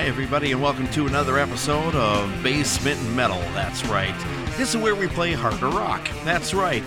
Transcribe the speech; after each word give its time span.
Hi, 0.00 0.06
everybody, 0.06 0.52
and 0.52 0.62
welcome 0.62 0.88
to 0.92 1.06
another 1.06 1.38
episode 1.38 1.94
of 1.94 2.42
Basement 2.42 2.98
Metal. 3.10 3.38
That's 3.52 3.84
right. 3.84 4.14
This 4.56 4.70
is 4.70 4.78
where 4.78 4.94
we 4.94 5.08
play 5.08 5.34
harder 5.34 5.68
rock. 5.68 6.08
That's 6.24 6.54
right. 6.54 6.82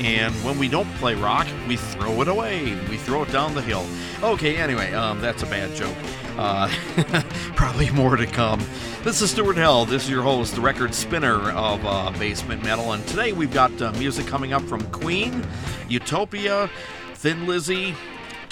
And 0.00 0.34
when 0.44 0.58
we 0.58 0.68
don't 0.68 0.92
play 0.96 1.14
rock, 1.14 1.46
we 1.66 1.78
throw 1.78 2.20
it 2.20 2.28
away. 2.28 2.78
We 2.90 2.98
throw 2.98 3.22
it 3.22 3.32
down 3.32 3.54
the 3.54 3.62
hill. 3.62 3.86
Okay, 4.22 4.58
anyway, 4.58 4.92
um, 4.92 5.18
that's 5.22 5.42
a 5.42 5.46
bad 5.46 5.74
joke. 5.74 5.96
Uh, 6.36 6.68
probably 7.56 7.88
more 7.92 8.16
to 8.16 8.26
come. 8.26 8.60
This 9.02 9.22
is 9.22 9.30
Stuart 9.30 9.56
Held. 9.56 9.88
This 9.88 10.04
is 10.04 10.10
your 10.10 10.22
host, 10.22 10.54
the 10.54 10.60
record 10.60 10.92
spinner 10.92 11.52
of 11.52 11.82
uh, 11.86 12.10
Basement 12.18 12.62
Metal. 12.62 12.92
And 12.92 13.04
today 13.06 13.32
we've 13.32 13.54
got 13.54 13.80
uh, 13.80 13.92
music 13.92 14.26
coming 14.26 14.52
up 14.52 14.62
from 14.64 14.82
Queen, 14.90 15.42
Utopia, 15.88 16.68
Thin 17.14 17.46
Lizzy, 17.46 17.94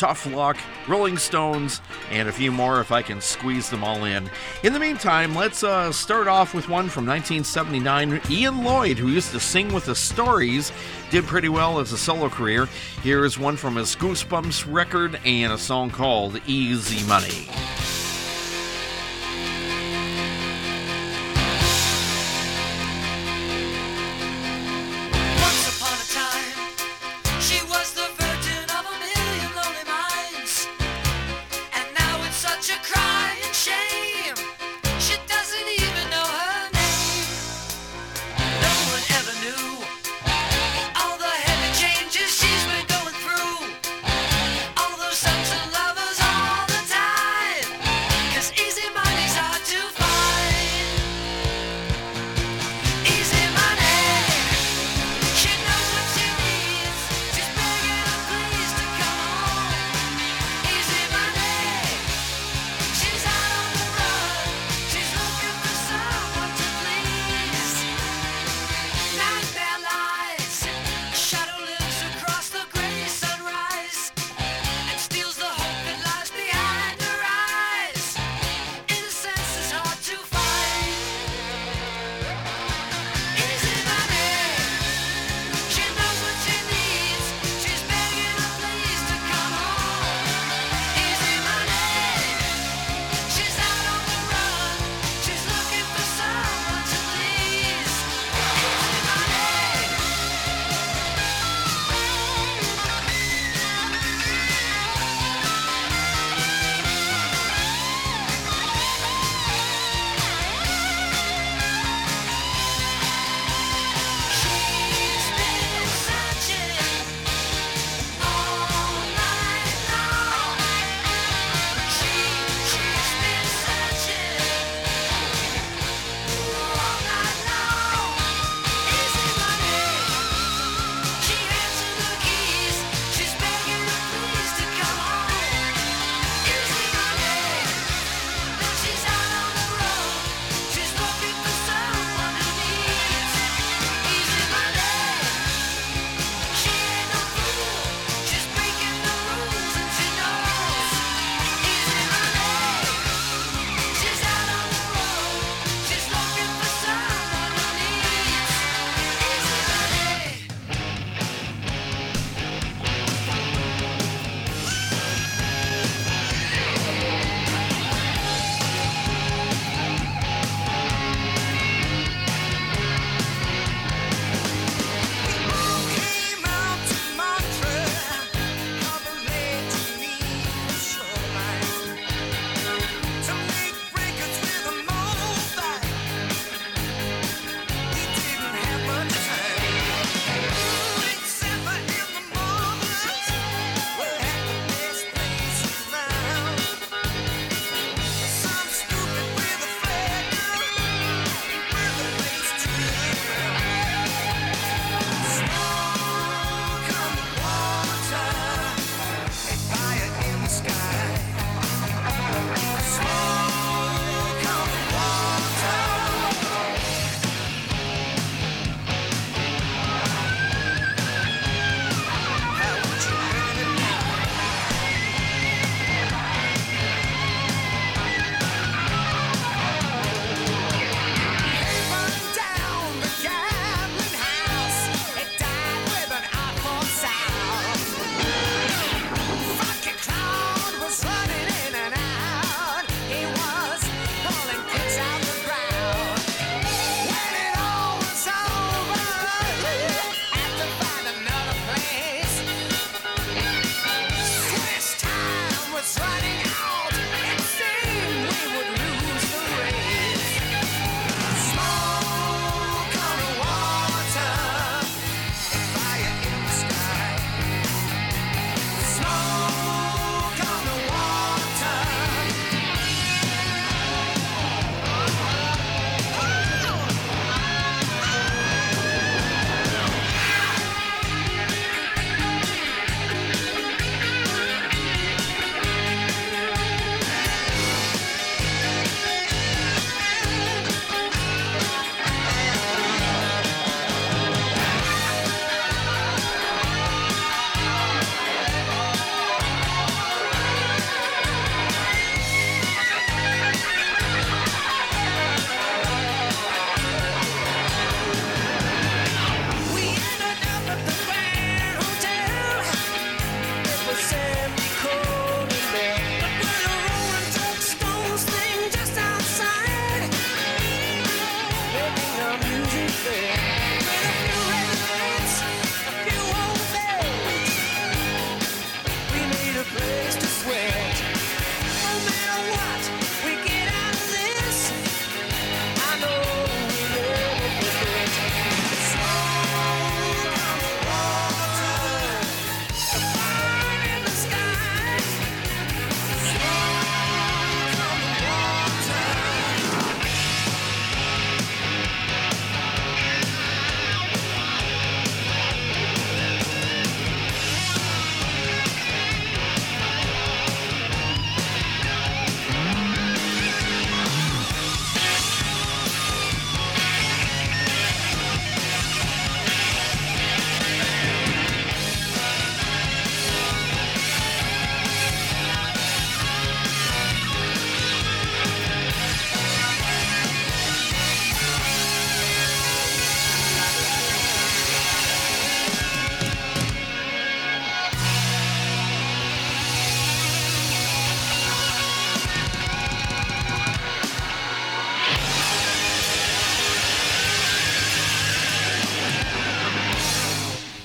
Tuff 0.00 0.24
Luck, 0.24 0.56
Rolling 0.88 1.18
Stones, 1.18 1.82
and 2.10 2.26
a 2.26 2.32
few 2.32 2.50
more 2.50 2.80
if 2.80 2.90
I 2.90 3.02
can 3.02 3.20
squeeze 3.20 3.68
them 3.68 3.84
all 3.84 4.04
in. 4.04 4.30
In 4.62 4.72
the 4.72 4.80
meantime, 4.80 5.34
let's 5.34 5.62
uh, 5.62 5.92
start 5.92 6.26
off 6.26 6.54
with 6.54 6.70
one 6.70 6.88
from 6.88 7.04
1979. 7.04 8.22
Ian 8.30 8.64
Lloyd, 8.64 8.96
who 8.96 9.08
used 9.08 9.30
to 9.32 9.40
sing 9.40 9.70
with 9.74 9.84
the 9.84 9.94
Stories, 9.94 10.72
did 11.10 11.26
pretty 11.26 11.50
well 11.50 11.80
as 11.80 11.92
a 11.92 11.98
solo 11.98 12.30
career. 12.30 12.66
Here 13.02 13.26
is 13.26 13.38
one 13.38 13.58
from 13.58 13.76
his 13.76 13.94
Goosebumps 13.94 14.72
record 14.72 15.20
and 15.26 15.52
a 15.52 15.58
song 15.58 15.90
called 15.90 16.40
Easy 16.46 17.06
Money. 17.06 17.50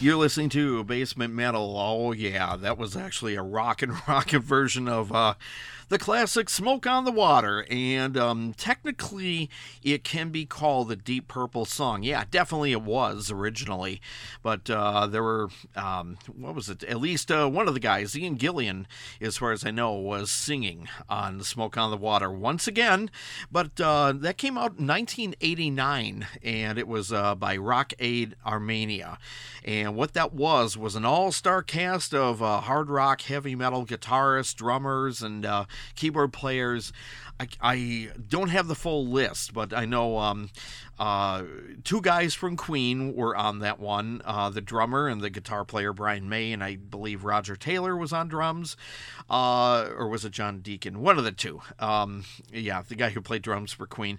You're 0.06 0.18
listening 0.18 0.50
to 0.50 0.84
Basement 0.84 1.34
Metal. 1.34 1.76
Oh, 1.76 2.12
yeah, 2.12 2.56
that 2.58 2.78
was 2.78 2.96
actually 2.96 3.34
a 3.34 3.42
rock 3.42 3.82
and 3.82 3.92
rocket 4.08 4.42
version 4.42 4.88
of 4.88 5.12
uh, 5.12 5.34
the 5.90 6.00
classic 6.00 6.50
Smoke 6.50 6.88
on 6.88 7.06
the 7.06 7.12
Water, 7.12 7.66
and 7.70 8.18
um, 8.18 8.54
technically 8.58 9.50
it 9.84 10.04
can 10.04 10.30
be 10.30 10.46
called 10.46 10.88
the 10.88 10.96
Deep 10.96 11.28
Purple 11.28 11.66
song. 11.66 12.04
Yeah, 12.04 12.24
definitely 12.30 12.72
it 12.72 12.82
was 12.82 13.30
originally, 13.30 14.02
but 14.42 14.70
uh, 14.70 15.08
there 15.08 15.24
were, 15.24 15.50
um, 15.76 16.18
what 16.36 16.56
was 16.56 16.70
it? 16.70 16.84
At 16.84 17.00
least 17.00 17.32
uh, 17.32 17.48
one 17.48 17.68
of 17.68 17.74
the 17.74 17.80
guys, 17.80 18.18
Ian 18.18 18.38
Gillan, 18.38 18.86
as 19.22 19.38
far 19.38 19.52
as 19.52 19.66
I 19.66 19.72
know, 19.72 19.94
was 19.94 20.32
singing 20.32 20.88
on 21.08 21.42
Smoke 21.42 21.78
on 21.78 21.92
the 21.92 21.98
Water 21.98 22.32
once 22.32 22.68
again, 22.68 23.12
but 23.52 23.80
uh, 23.80 24.14
that 24.16 24.38
came 24.38 24.58
out 24.58 24.80
in 24.80 24.88
1989, 24.88 26.28
and 26.44 26.78
it 26.78 26.88
was 26.88 27.12
uh, 27.14 27.36
by 27.36 27.58
Rock 27.58 27.94
Aid 28.00 28.36
Armenia. 28.46 29.20
And 29.64 29.96
what 29.96 30.14
that 30.14 30.34
was 30.34 30.78
was 30.78 30.96
an 30.96 31.06
all 31.06 31.32
star 31.32 31.64
cast 31.64 32.14
of 32.14 32.42
uh, 32.42 32.62
hard 32.62 32.90
rock, 32.90 33.22
heavy 33.22 33.56
metal 33.56 33.86
guitarists, 33.86 34.56
drummers, 34.56 35.22
and 35.22 35.46
uh, 35.46 35.66
keyboard 35.96 36.34
players. 36.34 36.92
I, 37.40 37.48
I, 37.62 38.10
don't 38.30 38.48
have 38.50 38.68
the 38.68 38.76
full 38.76 39.08
list, 39.08 39.54
but 39.54 39.74
I 39.74 39.84
know 39.84 40.18
um, 40.20 40.50
uh, 40.98 41.44
two 41.84 42.00
guys 42.00 42.34
from 42.34 42.56
Queen 42.56 43.14
were 43.14 43.36
on 43.36 43.60
that 43.60 43.78
one 43.78 44.22
uh, 44.24 44.50
the 44.50 44.62
drummer 44.62 45.10
and 45.10 45.20
the 45.20 45.30
guitar 45.30 45.66
player, 45.66 45.92
Brian 45.92 46.30
May, 46.30 46.54
and 46.54 46.64
I 46.64 46.78
believe 46.78 47.26
Roger 47.26 47.58
Taylor 47.58 47.98
was 47.98 48.14
on 48.14 48.30
drums. 48.30 48.78
Uh, 49.30 49.90
or 49.98 50.08
was 50.08 50.24
it 50.24 50.32
John 50.32 50.60
Deacon? 50.60 51.02
One 51.02 51.18
of 51.18 51.26
the 51.26 51.34
two. 51.34 51.62
Um, 51.80 52.24
yeah, 52.54 52.82
the 52.88 52.96
guy 52.96 53.10
who 53.10 53.22
played 53.22 53.42
drums 53.42 53.74
for 53.74 53.86
Queen 53.86 54.18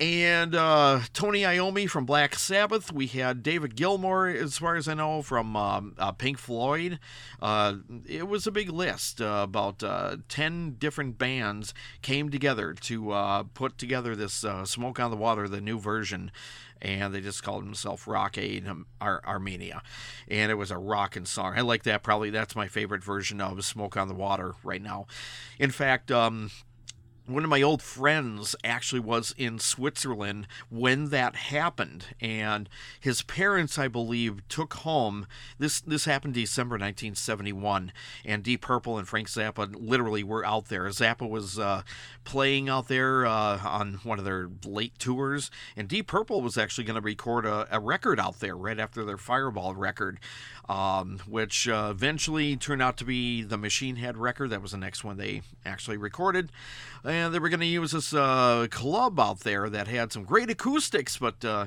and 0.00 0.54
uh, 0.56 1.00
Tony 1.12 1.42
Iommi 1.42 1.88
from 1.88 2.04
Black 2.04 2.34
Sabbath. 2.34 2.92
We 2.92 3.06
had 3.06 3.42
David 3.42 3.76
Gilmour, 3.76 4.28
as 4.28 4.58
far 4.58 4.74
as 4.74 4.88
I 4.88 4.94
know, 4.94 5.22
from 5.22 5.54
um, 5.54 5.94
uh, 5.98 6.12
Pink 6.12 6.38
Floyd. 6.38 6.98
Uh, 7.40 7.76
it 8.06 8.26
was 8.26 8.46
a 8.46 8.50
big 8.50 8.70
list. 8.70 9.20
Uh, 9.20 9.42
about 9.44 9.84
uh, 9.84 10.16
10 10.28 10.76
different 10.78 11.16
bands 11.16 11.74
came 12.02 12.28
together 12.30 12.74
to 12.74 13.12
uh, 13.12 13.42
put 13.54 13.78
together 13.78 14.16
this 14.16 14.44
Smoke 14.64 14.98
on 14.98 15.10
the 15.10 15.16
Water, 15.16 15.48
the 15.48 15.60
new 15.60 15.78
version. 15.78 16.32
And 16.82 17.14
they 17.14 17.20
just 17.20 17.42
called 17.42 17.64
themselves 17.64 18.06
Rock 18.06 18.36
Aid 18.36 18.66
Ar- 19.00 19.22
Armenia. 19.24 19.80
And 20.28 20.50
it 20.50 20.56
was 20.56 20.70
a 20.70 20.76
rockin' 20.76 21.24
song. 21.24 21.54
I 21.56 21.60
like 21.60 21.84
that. 21.84 22.02
Probably 22.02 22.30
that's 22.30 22.56
my 22.56 22.68
favorite 22.68 23.04
version 23.04 23.40
of 23.40 23.64
Smoke 23.64 23.96
on 23.96 24.08
the 24.08 24.14
Water 24.14 24.54
right 24.64 24.82
now. 24.82 25.06
In 25.58 25.70
fact, 25.70 26.10
um, 26.10 26.50
one 27.26 27.42
of 27.42 27.50
my 27.50 27.62
old 27.62 27.80
friends 27.80 28.54
actually 28.62 29.00
was 29.00 29.34
in 29.38 29.58
Switzerland 29.58 30.46
when 30.68 31.08
that 31.08 31.36
happened, 31.36 32.06
and 32.20 32.68
his 33.00 33.22
parents, 33.22 33.78
I 33.78 33.88
believe, 33.88 34.46
took 34.48 34.74
home. 34.74 35.26
This 35.58 35.80
this 35.80 36.04
happened 36.04 36.34
December 36.34 36.74
1971, 36.74 37.92
and 38.24 38.42
Deep 38.42 38.60
Purple 38.60 38.98
and 38.98 39.08
Frank 39.08 39.28
Zappa 39.28 39.74
literally 39.78 40.22
were 40.22 40.44
out 40.44 40.66
there. 40.66 40.84
Zappa 40.88 41.28
was 41.28 41.58
uh, 41.58 41.82
playing 42.24 42.68
out 42.68 42.88
there 42.88 43.24
uh, 43.24 43.58
on 43.64 44.00
one 44.02 44.18
of 44.18 44.24
their 44.24 44.50
late 44.66 44.98
tours, 44.98 45.50
and 45.76 45.88
Deep 45.88 46.06
Purple 46.06 46.42
was 46.42 46.58
actually 46.58 46.84
going 46.84 47.00
to 47.00 47.00
record 47.00 47.46
a, 47.46 47.66
a, 47.70 47.80
record 47.80 48.20
out 48.20 48.40
there 48.40 48.56
right 48.56 48.78
after 48.78 49.04
their 49.04 49.18
Fireball 49.18 49.74
record, 49.74 50.20
um, 50.68 51.20
which 51.28 51.68
uh, 51.68 51.88
eventually 51.90 52.56
turned 52.56 52.82
out 52.82 52.96
to 52.98 53.04
be 53.04 53.42
the 53.42 53.58
Machine 53.58 53.96
Head 53.96 54.16
record. 54.16 54.50
That 54.50 54.62
was 54.62 54.72
the 54.72 54.78
next 54.78 55.04
one 55.04 55.16
they 55.16 55.42
actually 55.64 55.96
recorded 55.96 56.50
and 57.04 57.34
they 57.34 57.38
were 57.38 57.48
going 57.48 57.60
to 57.60 57.66
use 57.66 57.92
this 57.92 58.14
uh, 58.14 58.66
club 58.70 59.20
out 59.20 59.40
there 59.40 59.68
that 59.68 59.88
had 59.88 60.12
some 60.12 60.24
great 60.24 60.50
acoustics, 60.50 61.18
but. 61.18 61.44
Uh, 61.44 61.66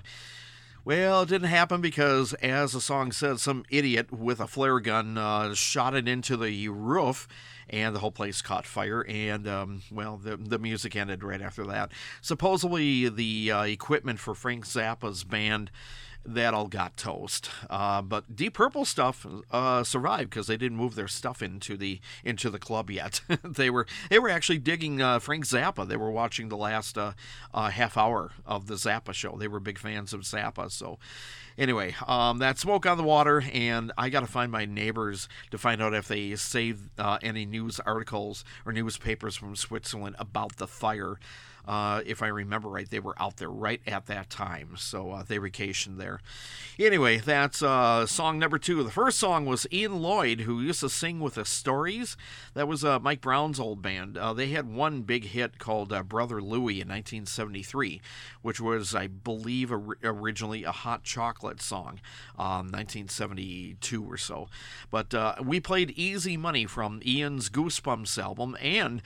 well, 0.86 1.24
it 1.24 1.28
didn't 1.28 1.50
happen 1.50 1.82
because, 1.82 2.32
as 2.36 2.72
the 2.72 2.80
song 2.80 3.12
says, 3.12 3.42
some 3.42 3.66
idiot 3.70 4.10
with 4.10 4.40
a 4.40 4.48
flare 4.48 4.80
gun 4.80 5.18
uh, 5.18 5.54
shot 5.54 5.94
it 5.94 6.08
into 6.08 6.38
the 6.38 6.70
roof, 6.70 7.28
and 7.70 7.94
the 7.94 8.00
whole 8.00 8.14
place 8.14 8.42
caught 8.42 8.66
fire. 8.66 9.06
And 9.06 9.50
um, 9.50 9.82
well, 9.92 10.16
the 10.16 10.38
the 10.38 10.58
music 10.58 10.96
ended 10.96 11.26
right 11.26 11.42
after 11.42 11.66
that. 11.66 11.92
Supposedly, 12.22 13.10
the 13.10 13.52
uh, 13.52 13.64
equipment 13.64 14.20
for 14.20 14.34
Frank 14.34 14.66
Zappa's 14.66 15.26
band 15.26 15.72
that 16.26 16.54
all 16.54 16.68
got 16.68 16.98
toast. 16.98 17.50
Uh, 17.70 18.02
but 18.02 18.36
Deep 18.36 18.54
Purple 18.54 18.86
stuff 18.86 19.26
uh, 19.52 19.84
survived 19.84 20.30
because 20.30 20.48
they 20.48 20.58
didn't 20.58 20.78
move 20.78 20.96
their 20.96 21.08
stuff 21.08 21.42
into 21.42 21.78
the 21.78 22.00
into 22.24 22.50
the 22.50 22.60
club 22.60 22.90
yet. 22.90 23.22
they 23.44 23.70
were 23.70 23.88
they 24.10 24.20
were 24.20 24.30
actually 24.30 24.60
digging 24.60 25.02
uh, 25.02 25.20
Frank 25.20 25.46
Zappa. 25.46 25.88
They 25.88 25.98
were 25.98 26.12
watching 26.12 26.50
the 26.50 26.58
last 26.58 26.98
uh, 26.98 27.14
uh, 27.54 27.70
half 27.70 27.98
hour 27.98 28.32
of 28.46 28.68
the 28.68 28.76
Zappa 28.76 29.14
show. 29.14 29.38
They 29.38 29.48
were 29.48 29.60
big 29.60 29.80
fans 29.80 30.14
of 30.14 30.22
Zappa. 30.22 30.72
So 30.72 31.00
anyway, 31.58 31.96
um, 32.08 32.40
that 32.40 32.60
smoke 32.60 32.86
on 32.86 32.98
the 32.98 33.04
water, 33.04 33.44
and 33.54 33.92
I 33.98 34.10
got 34.10 34.22
to 34.22 34.28
find 34.28 34.52
my 34.52 34.66
neighbors 34.66 35.28
to 35.52 35.58
find 35.58 35.82
out 35.82 35.94
if 35.94 36.08
they 36.08 36.36
saved 36.36 36.90
uh, 36.98 37.18
any 37.22 37.46
news 37.46 37.80
articles 37.82 38.44
or 38.66 38.74
newspapers 38.74 39.36
from 39.36 39.56
Switzerland 39.56 40.16
about 40.20 40.58
the 40.58 40.68
fire. 40.68 41.20
Uh, 41.68 42.02
if 42.06 42.22
I 42.24 42.28
remember 42.28 42.70
right, 42.70 42.90
they 42.90 43.00
were 43.02 43.22
out 43.22 43.38
there 43.38 43.50
right 43.50 43.82
at 43.86 44.06
that 44.06 44.30
time, 44.30 44.76
so 44.78 45.12
uh, 45.12 45.24
they 45.24 45.38
vacationed 45.38 45.98
there. 45.98 46.22
Anyway, 46.80 47.18
that's 47.18 47.62
uh, 47.62 48.06
song 48.06 48.40
number 48.40 48.58
two. 48.58 48.84
The 48.84 48.90
first 48.90 49.20
song 49.20 49.46
was 49.46 49.68
Ian 49.72 50.02
Lloyd, 50.02 50.42
who 50.42 50.62
used 50.62 50.80
to 50.80 50.90
sing 50.90 51.20
with 51.20 51.34
the 51.34 51.44
Stories. 51.44 52.16
That 52.54 52.70
was 52.70 52.86
uh, 52.86 53.00
Mike 53.00 53.20
Brown's 53.20 53.60
old 53.60 53.82
band. 53.82 54.18
Uh, 54.18 54.32
they 54.32 54.48
had 54.48 54.74
one 54.74 55.02
big 55.02 55.26
hit 55.26 55.60
called 55.60 55.92
uh, 55.92 56.04
Brother 56.04 56.42
Louie 56.42 56.80
in 56.80 56.88
1973, 56.88 58.00
which 58.42 58.62
was, 58.62 58.96
I 58.96 59.08
believe, 59.08 59.70
or- 59.70 59.98
originally 60.04 60.64
a 60.64 60.72
hot 60.72 61.04
chocolate 61.04 61.62
song, 61.62 62.00
1972 62.38 64.02
um, 64.04 64.10
or 64.10 64.16
so. 64.16 64.48
But 64.90 65.14
we 65.46 65.60
played 65.60 65.92
Easy 65.92 66.38
Money 66.38 66.66
from 66.66 67.02
Ian's 67.06 67.50
Goosebumps 67.50 68.18
album, 68.18 68.56
and 68.62 69.02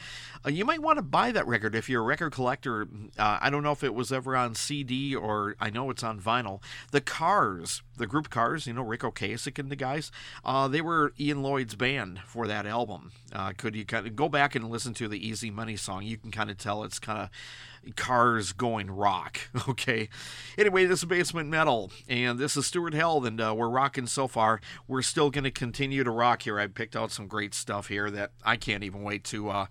you 0.46 0.64
might 0.64 0.82
want 0.82 0.98
to 0.98 1.04
buy 1.04 1.32
that 1.32 1.48
record 1.48 1.74
if 1.74 1.90
you're 1.90 2.04
a 2.04 2.06
record 2.06 2.32
collector 2.34 2.51
collector. 2.52 2.88
Uh, 3.18 3.38
I 3.42 3.50
don't 3.50 3.64
know 3.64 3.72
if 3.72 3.84
it 3.84 3.94
was 3.94 4.12
ever 4.12 4.36
on 4.36 4.56
CD 4.56 5.16
or 5.16 5.56
I 5.60 5.70
know 5.70 5.90
it's 5.90 6.04
on 6.04 6.20
vinyl. 6.20 6.62
The 6.92 7.02
Cars, 7.02 7.82
the 7.98 8.08
group 8.08 8.30
Cars, 8.30 8.68
you 8.68 8.74
know, 8.74 8.82
Ric 8.82 9.02
Ocasek 9.02 9.58
and 9.58 9.70
the 9.70 9.76
guys, 9.76 10.12
uh, 10.44 10.68
they 10.68 10.82
were 10.82 11.14
Ian 11.20 11.42
Lloyd's 11.42 11.76
band 11.76 12.20
for 12.26 12.48
that 12.48 12.66
album. 12.66 13.12
Uh, 13.34 13.54
could 13.56 13.76
you 13.76 13.86
kind 13.86 14.06
of 14.06 14.16
go 14.16 14.28
back 14.28 14.56
and 14.56 14.70
listen 14.70 14.94
to 14.96 15.08
the 15.08 15.26
Easy 15.26 15.50
Money 15.50 15.78
song? 15.78 16.04
You 16.04 16.18
can 16.18 16.32
kind 16.32 16.50
of 16.50 16.58
tell 16.58 16.84
it's 16.84 17.00
kind 17.00 17.20
of 17.20 17.96
cars 17.96 18.52
going 18.54 18.92
rock. 18.92 19.40
Okay. 19.68 20.10
Anyway, 20.58 20.86
this 20.86 21.00
is 21.00 21.06
Basement 21.06 21.48
Metal, 21.48 21.92
and 22.10 22.38
this 22.38 22.58
is 22.58 22.66
Stuart 22.66 22.94
Held, 22.94 23.26
and 23.26 23.40
uh, 23.40 23.54
we're 23.56 23.70
rocking 23.70 24.06
so 24.06 24.28
far. 24.28 24.60
We're 24.88 25.02
still 25.02 25.30
going 25.30 25.46
to 25.46 25.52
continue 25.52 26.04
to 26.04 26.12
rock 26.12 26.42
here. 26.42 26.60
I 26.60 26.68
picked 26.68 26.96
out 26.96 27.12
some 27.12 27.28
great 27.28 27.54
stuff 27.54 27.88
here 27.88 28.12
that 28.12 28.32
I 28.44 28.58
can't 28.58 28.84
even 28.84 29.04
wait 29.04 29.24
to 29.26 29.50
uh, 29.50 29.66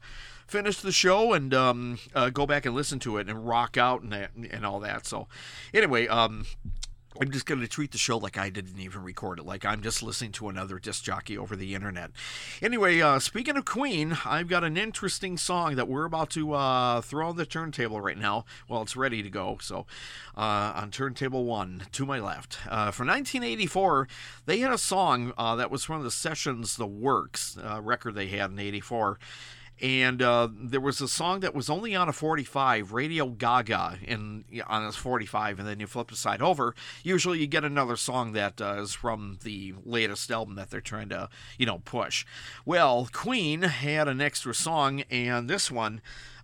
finish 0.51 0.81
the 0.81 0.93
show 0.93 1.33
and 1.33 1.55
um, 1.55 1.99
uh, 2.15 2.29
go 2.31 2.47
back 2.47 2.67
and 2.67 2.75
listen 2.75 2.99
to 3.01 3.19
it 3.19 3.29
and 3.29 3.47
rock 3.47 3.77
out 3.77 4.03
and 4.03 4.13
that, 4.13 4.33
and 4.35 4.67
all 4.67 4.81
that. 4.81 5.07
So, 5.07 5.29
anyway, 5.73 6.09
um, 6.09 6.45
I'm 7.21 7.31
just 7.31 7.47
going 7.47 7.61
to 7.61 7.69
treat 7.69 7.93
the 7.93 7.99
show 7.99 8.19
like 8.19 8.39
I 8.39 8.51
didn't 8.51 8.79
even 8.81 9.03
record 9.03 9.39
it, 9.39 9.47
like 9.47 9.65
I'm 9.65 9.83
just 9.83 10.03
listening 10.03 10.33
to 10.33 10.49
another 10.49 10.79
disc 10.79 11.05
jockey 11.05 11.37
over 11.37 11.55
the 11.55 11.75
internet. 11.75 12.11
Anyway, 12.63 13.01
uh, 13.01 13.19
speaking 13.19 13.57
of 13.57 13.65
Queen, 13.65 14.19
I've 14.25 14.49
got 14.49 14.65
an 14.65 14.77
interesting 14.77 15.37
song 15.37 15.77
that 15.77 15.87
we're 15.87 16.05
about 16.05 16.31
to 16.31 16.53
uh, 16.55 17.01
throw 17.01 17.29
on 17.29 17.37
the 17.37 17.47
turntable 17.47 18.01
right 18.01 18.19
now. 18.19 18.45
Well, 18.69 18.83
it's 18.83 18.97
ready 18.97 19.23
to 19.23 19.31
go. 19.31 19.59
So, 19.61 19.87
uh, 20.37 20.73
on 20.75 20.91
turntable 20.91 21.45
one 21.45 21.85
to 21.93 22.07
my 22.07 22.19
left, 22.21 22.59
uh, 22.67 22.91
from 22.91 23.09
1984, 23.09 24.09
they 24.47 24.59
had 24.59 24.73
a 24.73 24.79
song 24.79 25.33
uh, 25.37 25.57
that 25.57 25.71
was 25.71 25.85
from 25.85 26.03
the 26.03 26.11
Sessions, 26.11 26.77
The 26.77 26.87
Works 26.87 27.59
uh, 27.59 27.81
record 27.83 28.15
they 28.15 28.29
had 28.29 28.51
in 28.51 28.59
'84 28.59 29.19
and 29.81 30.21
uh, 30.21 30.49
there 30.53 30.81
was 30.81 31.01
a 31.01 31.09
song 31.09 31.41
that 31.41 31.55
was 31.55 31.71
only 31.71 31.95
on 31.95 32.09
a 32.09 32.13
45 32.13 32.93
radio 32.93 33.27
gaga 33.29 33.99
in 34.03 34.45
on 34.67 34.85
a 34.85 34.93
45 34.93 35.59
and 35.59 35.69
then 35.69 35.81
you 35.81 35.87
flip 35.87 36.09
the 36.09 36.17
side 36.17 36.43
over 36.43 36.75
usually 37.03 37.39
you 37.41 37.47
get 37.47 37.65
another 37.65 37.97
song 37.97 38.33
that 38.33 38.61
uh, 38.61 38.81
is 38.81 38.93
from 38.93 39.39
the 39.43 39.75
latest 39.85 40.31
album 40.31 40.55
that 40.57 40.71
they're 40.71 40.81
trying 40.81 41.09
to 41.09 41.29
you 41.59 41.67
know 41.67 41.79
push. 41.85 42.25
Well 42.65 43.09
queen 43.13 43.63
had 43.63 44.09
an 44.09 44.21
extra 44.21 44.55
song 44.55 45.03
and 45.11 45.49
this 45.49 45.71
one 45.71 46.01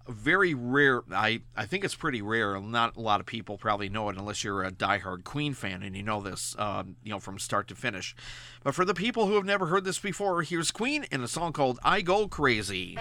very 0.08 0.54
rare. 0.54 1.02
I, 1.12 1.40
I 1.56 1.66
think 1.66 1.84
it's 1.84 1.94
pretty 1.94 2.22
rare. 2.22 2.60
Not 2.60 2.96
a 2.96 3.00
lot 3.00 3.20
of 3.20 3.26
people 3.26 3.58
probably 3.58 3.88
know 3.88 4.08
it 4.08 4.16
unless 4.16 4.44
you're 4.44 4.62
a 4.62 4.70
diehard 4.70 5.25
Queen 5.25 5.54
fan 5.54 5.82
and 5.82 5.96
you 5.96 6.02
know 6.02 6.20
this, 6.20 6.54
um, 6.58 6.96
you 7.02 7.10
know, 7.10 7.18
from 7.18 7.38
start 7.38 7.68
to 7.68 7.75
finish. 7.75 8.14
But 8.62 8.75
for 8.75 8.84
the 8.84 8.94
people 8.94 9.26
who 9.26 9.34
have 9.34 9.44
never 9.44 9.66
heard 9.66 9.84
this 9.84 9.98
before, 9.98 10.42
here's 10.42 10.70
Queen 10.70 11.04
in 11.10 11.22
a 11.22 11.28
song 11.28 11.52
called 11.52 11.78
"I 11.82 12.02
Go 12.02 12.28
Crazy." 12.28 12.96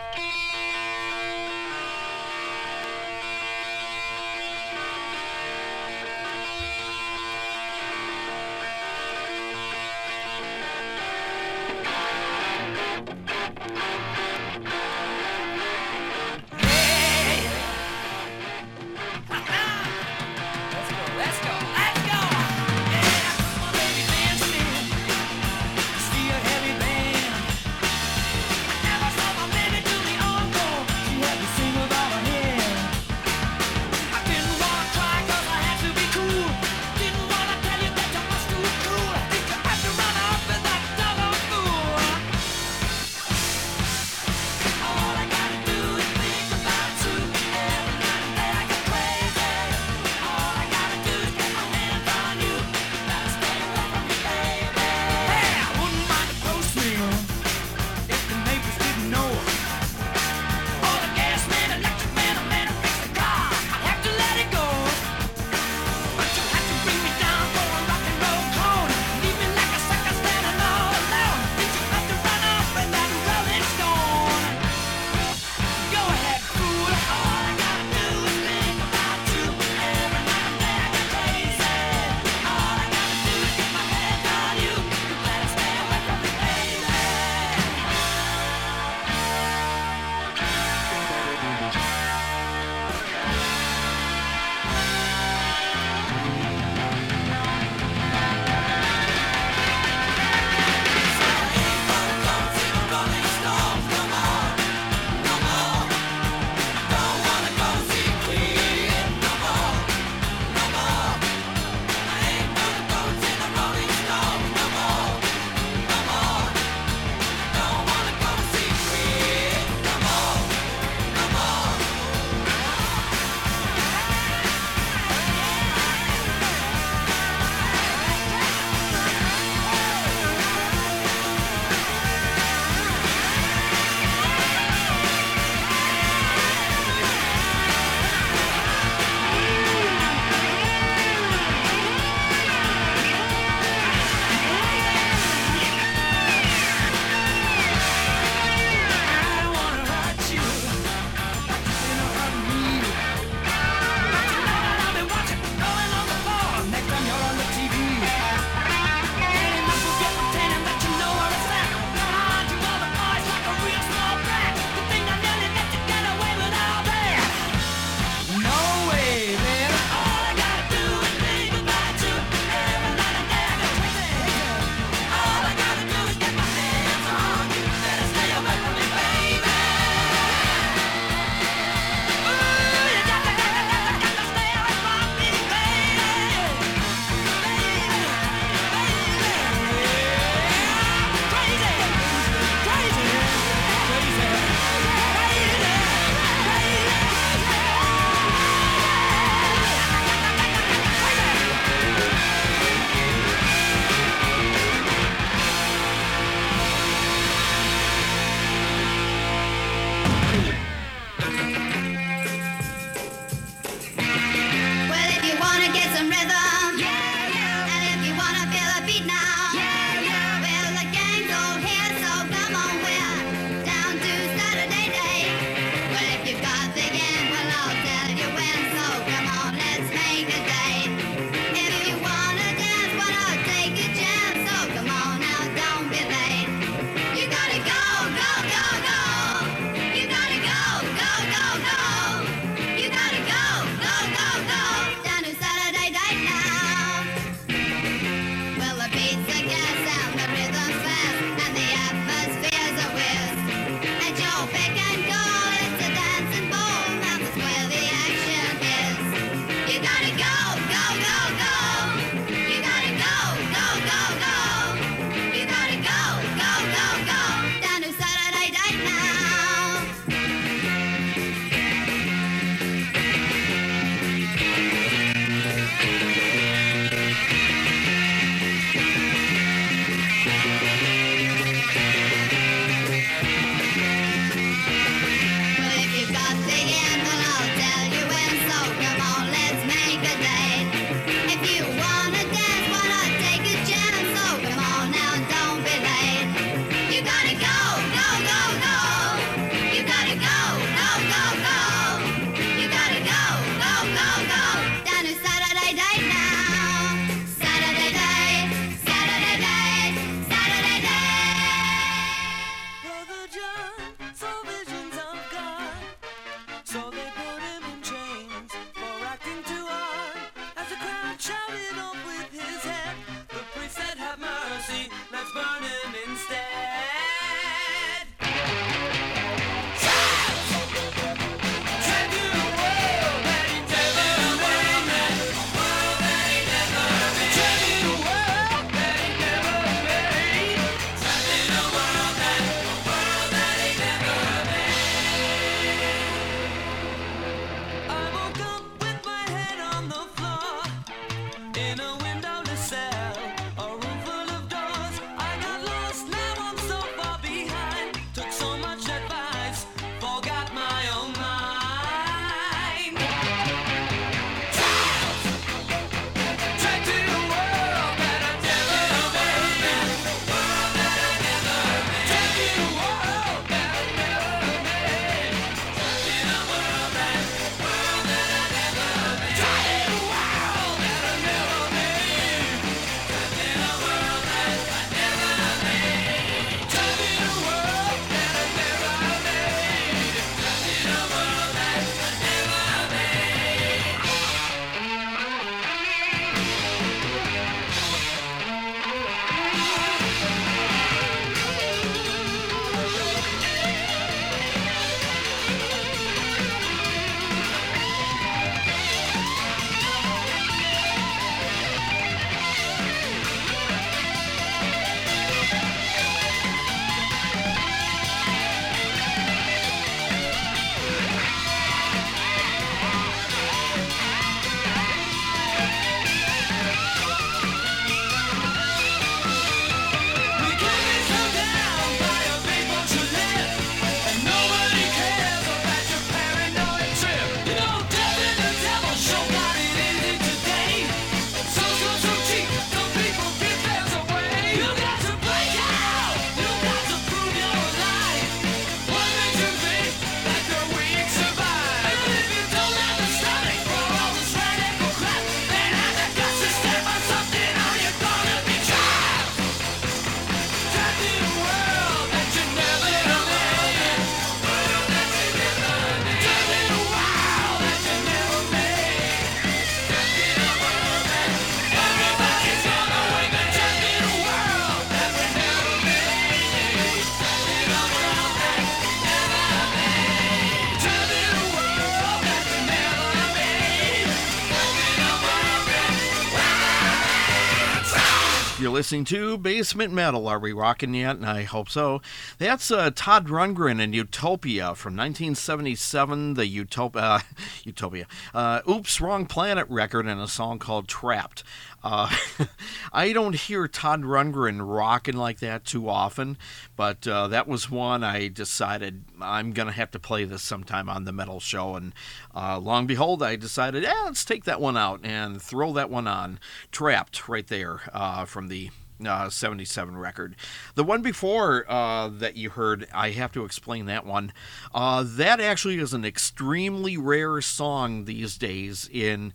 Listening 488.86 489.04
to 489.04 489.36
Basement 489.36 489.92
Metal. 489.92 490.28
Are 490.28 490.38
we 490.38 490.54
rocking 490.54 490.94
yet? 490.94 491.24
I 491.24 491.42
hope 491.42 491.70
so. 491.72 492.04
That's 492.38 492.70
uh, 492.70 492.92
Todd 492.94 493.30
Rundgren 493.30 493.82
and 493.82 493.96
Utopia 493.96 494.76
from 494.76 494.96
1977, 494.96 496.36
the 496.36 496.46
Utopia, 496.46 497.02
uh, 497.02 497.20
Utopia, 497.64 498.06
uh, 498.36 498.62
Oops, 498.70 499.02
Wrong 499.02 499.26
Planet 499.26 499.68
record, 499.72 500.06
and 500.06 500.22
a 500.22 500.28
song 500.28 500.60
called 500.60 500.88
Trapped. 500.88 501.44
Uh, 501.86 502.10
I 502.92 503.14
don't 503.14 503.36
hear 503.36 503.68
Todd 503.68 504.02
Rundgren 504.02 504.60
rocking 504.60 505.16
like 505.16 505.40
that 505.40 505.66
too 505.66 505.88
often, 505.88 506.36
but 506.76 507.08
uh, 507.08 507.28
that 507.28 507.48
was 507.48 507.70
one 507.70 508.04
I 508.04 508.28
decided 508.28 509.04
I'm 509.22 509.52
going 509.52 509.68
to 509.68 509.74
have 509.74 509.92
to 509.92 510.00
play 510.00 510.26
this 510.26 510.42
sometime 510.42 510.90
on 510.90 511.06
the 511.06 511.14
metal 511.14 511.40
show. 511.40 511.76
And 511.76 511.94
uh, 512.34 512.58
long 512.58 512.88
behold, 512.88 513.22
I 513.22 513.36
decided, 513.36 513.84
yeah, 513.84 514.02
let's 514.06 514.26
take 514.26 514.46
that 514.46 514.60
one 514.60 514.78
out 514.78 515.02
and 515.04 515.40
throw 515.40 515.74
that 515.74 515.92
one 515.92 516.08
on. 516.08 516.40
Trapped 516.72 517.30
right 517.30 517.46
there 517.46 517.82
uh, 517.94 518.26
from 518.26 518.48
the 518.48 518.72
uh, 519.06 519.30
77 519.30 519.96
record. 519.96 520.36
The 520.74 520.84
one 520.84 521.04
before 521.04 521.70
uh, 521.70 522.08
that 522.08 522.36
you 522.36 522.50
heard, 522.50 522.88
I 522.94 523.12
have 523.12 523.32
to 523.34 523.46
explain 523.46 523.86
that 523.86 524.08
one. 524.08 524.34
Uh, 524.74 525.04
that 525.06 525.40
actually 525.40 525.78
is 525.78 525.94
an 525.94 526.04
extremely 526.04 526.98
rare 526.98 527.42
song 527.42 528.06
these 528.06 528.38
days 528.38 528.90
in 528.92 529.34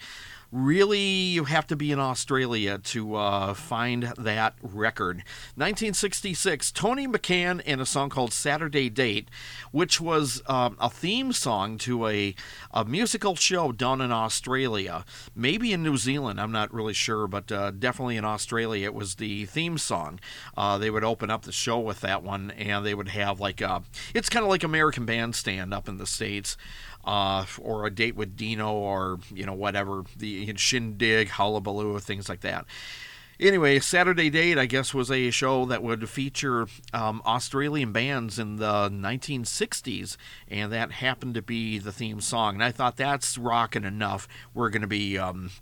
really 0.53 0.99
you 1.01 1.45
have 1.45 1.67
to 1.69 1.77
be 1.77 1.93
in 1.93 1.99
Australia 1.99 2.79
to 2.79 3.15
uh, 3.15 3.55
find 3.55 4.13
that 4.19 4.55
record. 4.63 5.19
1966, 5.57 6.73
Toni 6.73 7.07
McCann 7.07 7.63
and 7.65 7.81
a 7.81 7.87
song 7.87 8.11
called 8.11 8.33
Saturday 8.33 8.89
Date, 8.89 9.29
which 9.71 10.01
was 10.01 10.43
um, 10.47 10.77
a 10.81 10.91
theme 10.91 11.33
song 11.33 11.79
to 11.79 12.07
a, 12.07 12.35
a 12.73 12.85
musical 12.85 13.37
show 13.37 13.73
done 13.73 14.01
in 14.01 14.11
Australia, 14.11 15.05
maybe 15.35 15.73
in 15.73 15.83
New 15.83 15.97
Zealand, 15.97 16.41
I'm 16.41 16.53
not 16.53 16.73
really 16.73 16.95
sure, 16.95 17.27
but 17.27 17.51
uh, 17.53 17.71
definitely 17.71 18.17
in 18.17 18.25
Australia. 18.25 18.87
It 18.87 18.95
was 18.95 19.17
the 19.17 19.47
theme 19.47 19.79
song. 19.79 20.21
Uh, 20.57 20.79
they 20.79 20.91
would 20.91 21.05
open 21.05 21.31
up 21.31 21.43
the 21.43 21.53
show 21.53 21.79
with 21.79 22.01
that 22.01 22.23
one, 22.23 22.51
and 22.53 22.85
they 22.85 22.95
would 22.95 23.09
have 23.09 23.41
like 23.41 23.61
a, 23.61 23.83
it's 24.15 24.29
kind 24.29 24.45
of 24.45 24.51
like 24.51 24.65
American 24.65 25.07
Bandstand 25.07 25.73
up 25.73 25.89
in 25.89 25.99
the 25.99 26.07
States 26.07 26.57
uh, 27.05 27.47
or 27.61 27.87
a 27.87 27.91
date 27.91 28.17
with 28.17 28.37
Dino, 28.37 28.73
or 28.73 29.19
you 29.33 29.47
know 29.47 29.55
whatever 29.55 30.05
the 30.17 30.53
Shindig, 30.57 31.29
Hullabaloo, 31.29 31.99
things 32.01 32.29
like 32.29 32.41
that. 32.41 32.67
Anyway, 33.41 33.79
Saturday 33.79 34.29
Date, 34.29 34.59
I 34.59 34.67
guess, 34.67 34.93
was 34.93 35.11
a 35.11 35.31
show 35.31 35.65
that 35.65 35.83
would 35.83 36.11
feature 36.11 36.67
um, 36.93 37.23
Australian 37.25 37.91
bands 37.91 38.39
in 38.39 38.57
the 38.57 38.91
1960s, 38.91 40.19
and 40.47 40.71
that 40.73 40.93
happened 40.93 41.35
to 41.37 41.43
be 41.43 41.79
the 41.79 41.91
theme 41.91 42.21
song. 42.21 42.57
And 42.57 42.63
I 42.63 42.71
thought 42.71 42.99
that's 42.99 43.39
rocking 43.39 43.85
enough. 43.85 44.29
We're 44.53 44.69
going 44.69 44.83
to 44.83 44.89
be. 44.89 45.17
Um, 45.17 45.53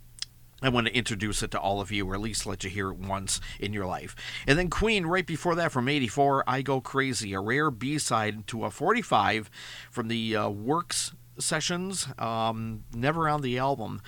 I 0.60 0.70
want 0.70 0.88
to 0.88 0.92
introduce 0.96 1.40
it 1.44 1.52
to 1.52 1.60
all 1.60 1.80
of 1.80 1.92
you, 1.92 2.04
or 2.10 2.14
at 2.14 2.20
least 2.20 2.44
let 2.44 2.64
you 2.64 2.70
hear 2.70 2.90
it 2.90 2.98
once 2.98 3.40
in 3.60 3.72
your 3.72 3.86
life. 3.86 4.16
And 4.44 4.58
then 4.58 4.70
Queen, 4.70 5.06
right 5.06 5.24
before 5.24 5.54
that, 5.54 5.70
from 5.70 5.88
84, 5.88 6.42
I 6.48 6.62
Go 6.62 6.80
Crazy, 6.80 7.32
a 7.32 7.38
rare 7.38 7.70
B 7.70 7.96
side 7.98 8.48
to 8.48 8.64
a 8.64 8.72
45 8.72 9.48
from 9.88 10.08
the 10.08 10.34
uh, 10.34 10.48
Works 10.48 11.12
sessions, 11.38 12.08
um, 12.18 12.84
never 12.94 13.28
on 13.28 13.42
the 13.42 13.58
album, 13.58 14.00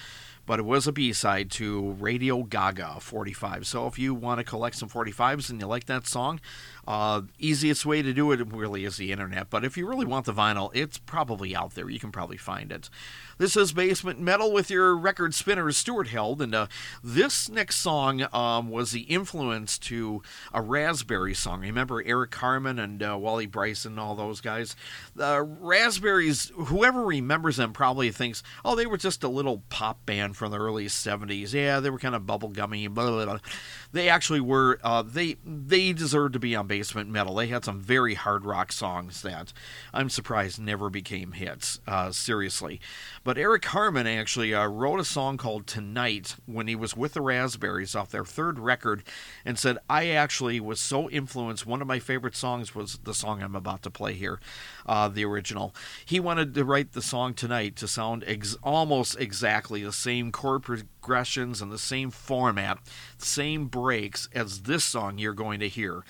but 0.47 0.59
it 0.59 0.65
was 0.65 0.87
a 0.87 0.93
B 0.93 1.13
side 1.13 1.51
to 1.53 1.93
Radio 1.93 2.43
Gaga 2.43 2.99
45. 3.01 3.67
So 3.67 3.87
if 3.87 3.99
you 3.99 4.15
want 4.15 4.39
to 4.39 4.45
collect 4.45 4.77
some 4.77 4.89
45s 4.89 5.51
and 5.51 5.61
you 5.61 5.67
like 5.67 5.85
that 5.87 6.07
song, 6.07 6.41
Uh, 6.91 7.23
easiest 7.39 7.87
way 7.87 8.03
to 8.03 8.13
do 8.13 8.33
it 8.33 8.53
really 8.53 8.85
is 8.85 8.97
the 8.97 9.13
internet, 9.13 9.49
but 9.49 9.65
if 9.65 9.77
you 9.77 9.87
really 9.87 10.05
want 10.05 10.27
the 10.27 10.33
vinyl, 10.33 10.73
it's 10.75 10.99
probably 10.99 11.55
out 11.55 11.77
there. 11.77 11.89
You 11.89 12.01
can 12.01 12.11
probably 12.11 12.37
find 12.37 12.73
it. 12.73 12.91
This 13.39 13.57
is 13.57 13.73
Basement 13.73 14.19
Metal 14.19 14.53
with 14.53 14.71
your 14.71 14.97
record 14.97 15.33
spinner, 15.33 15.71
Stuart 15.71 16.09
Held, 16.09 16.43
and 16.43 16.53
uh, 16.53 16.67
this 17.03 17.49
next 17.49 17.77
song 17.77 18.27
um, 18.33 18.71
was 18.71 18.91
the 18.91 19.03
influence 19.03 19.79
to 19.79 20.21
a 20.53 20.61
Raspberry 20.61 21.33
song. 21.33 21.61
Remember 21.61 22.03
Eric 22.05 22.33
Carmen 22.33 22.81
and 22.81 23.01
uh, 23.01 23.17
Wally 23.17 23.47
Bryson, 23.47 23.93
and 23.93 24.01
all 24.01 24.17
those 24.17 24.41
guys? 24.41 24.75
The 25.15 25.43
Raspberries, 25.43 26.51
whoever 26.57 27.05
remembers 27.05 27.57
them 27.57 27.73
probably 27.73 28.11
thinks, 28.11 28.43
oh, 28.65 28.75
they 28.75 28.87
were 28.87 28.99
just 28.99 29.23
a 29.23 29.29
little 29.29 29.63
pop 29.69 30.05
band 30.07 30.37
from 30.37 30.51
the 30.51 30.59
early 30.59 30.87
70s. 30.87 31.53
Yeah, 31.53 31.79
they 31.79 31.91
were 31.91 32.01
kind 32.01 32.17
of 32.17 32.23
bubblegummy, 32.23 32.93
blah, 32.93 33.11
blah, 33.11 33.25
blah. 33.27 33.39
They 33.93 34.09
actually 34.09 34.41
were, 34.41 34.81
uh, 34.83 35.03
they, 35.03 35.37
they 35.45 35.93
deserved 35.93 36.33
to 36.33 36.41
be 36.41 36.57
on 36.57 36.67
Basement 36.67 36.80
Metal. 37.09 37.35
They 37.35 37.49
had 37.49 37.65
some 37.65 37.81
very 37.81 38.15
hard 38.15 38.45
rock 38.45 38.73
songs 38.73 39.23
that 39.23 39.53
I'm 39.93 40.09
surprised 40.09 40.61
never 40.61 40.91
became 40.91 41.33
hits, 41.33 41.81
uh, 41.87 42.11
seriously. 42.13 42.81
But 43.25 43.39
Eric 43.39 43.63
Carmen 43.63 44.07
actually 44.07 44.55
uh, 44.55 44.67
wrote 44.67 45.01
a 45.01 45.05
song 45.05 45.37
called 45.37 45.67
Tonight 45.67 46.37
when 46.47 46.67
he 46.67 46.77
was 46.77 46.97
with 46.97 47.15
the 47.15 47.21
Raspberries 47.21 47.95
off 47.95 48.11
their 48.11 48.25
third 48.25 48.59
record 48.59 49.03
and 49.45 49.59
said, 49.59 49.79
I 49.89 50.09
actually 50.09 50.61
was 50.61 50.81
so 50.81 51.11
influenced. 51.11 51.67
One 51.67 51.83
of 51.83 51.89
my 51.89 51.99
favorite 51.99 52.37
songs 52.37 52.75
was 52.75 52.99
the 53.05 53.15
song 53.15 53.43
I'm 53.43 53.57
about 53.57 53.83
to 53.83 53.91
play 53.91 54.15
here, 54.15 54.41
uh, 54.87 55.09
the 55.09 55.25
original. 55.25 55.75
He 56.05 56.21
wanted 56.21 56.55
to 56.55 56.65
write 56.65 56.93
the 56.93 57.03
song 57.03 57.35
Tonight 57.35 57.77
to 57.77 57.89
sound 57.89 58.25
ex- 58.27 58.57
almost 58.63 59.19
exactly 59.19 59.83
the 59.83 59.93
same 59.93 60.33
chord 60.33 60.63
progressions 60.63 61.61
and 61.61 61.71
the 61.71 61.79
same 61.79 62.11
format, 62.11 62.79
same 63.19 63.67
breaks 63.67 64.29
as 64.33 64.63
this 64.63 64.85
song 64.85 65.19
you're 65.19 65.33
going 65.33 65.61
to 65.61 65.69
hear. 65.69 66.05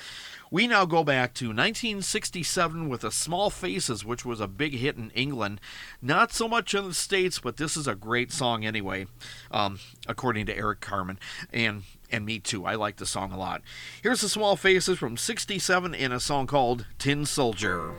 We 0.53 0.67
now 0.67 0.85
go 0.85 1.05
back 1.05 1.33
to 1.35 1.47
1967 1.47 2.89
with 2.89 3.05
a 3.05 3.13
Small 3.13 3.51
Faces, 3.51 4.05
which 4.05 4.25
was 4.25 4.41
a 4.41 4.49
big 4.49 4.75
hit 4.75 4.97
in 4.97 5.11
England. 5.11 5.61
Not 6.03 6.33
so 6.33 6.49
much 6.49 6.75
in 6.75 6.89
the 6.89 6.95
States, 6.95 7.39
but 7.39 7.57
this 7.57 7.77
is 7.77 7.87
a 7.87 7.95
great 7.95 8.33
song 8.33 8.65
anyway, 8.65 9.07
um, 9.53 9.79
according 10.09 10.47
to 10.47 10.57
Eric 10.57 10.81
Carmen. 10.81 11.21
And 11.53 11.85
and 12.11 12.27
me 12.27 12.41
too. 12.41 12.67
I 12.67 12.75
like 12.75 12.97
the 12.97 13.07
song 13.07 13.31
a 13.31 13.39
lot. 13.39 13.63
Here's 14.03 14.23
the 14.23 14.29
Small 14.29 14.57
Faces 14.57 14.99
from 14.99 15.17
67 15.17 15.95
in 15.95 16.11
a 16.11 16.19
song 16.19 16.49
called 16.49 16.85
Tin 16.99 17.27
Soldier. 17.27 17.95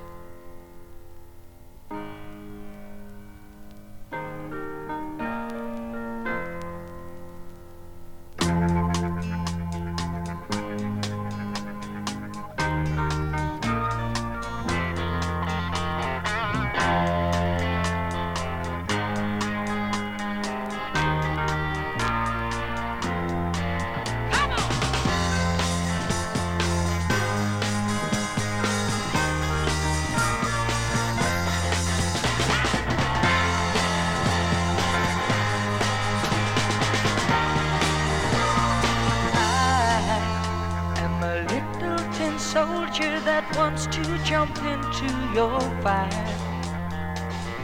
soldier 42.51 43.17
that 43.21 43.45
wants 43.55 43.85
to 43.85 44.03
jump 44.25 44.57
into 44.57 45.07
your 45.33 45.61
fire. 45.81 46.27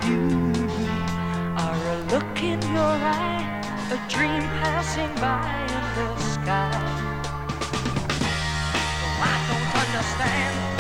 You 0.08 0.40
are 1.58 1.82
a 1.94 1.98
look 2.14 2.42
in 2.42 2.62
your 2.62 2.96
eye, 3.20 3.44
a 3.92 3.98
dream 4.08 4.44
passing 4.64 5.14
by 5.16 5.44
in 5.76 5.86
the 5.98 6.10
sky. 6.32 6.72
Oh, 9.04 9.28
I 9.28 9.38
don't 9.50 9.72
understand. 9.84 10.77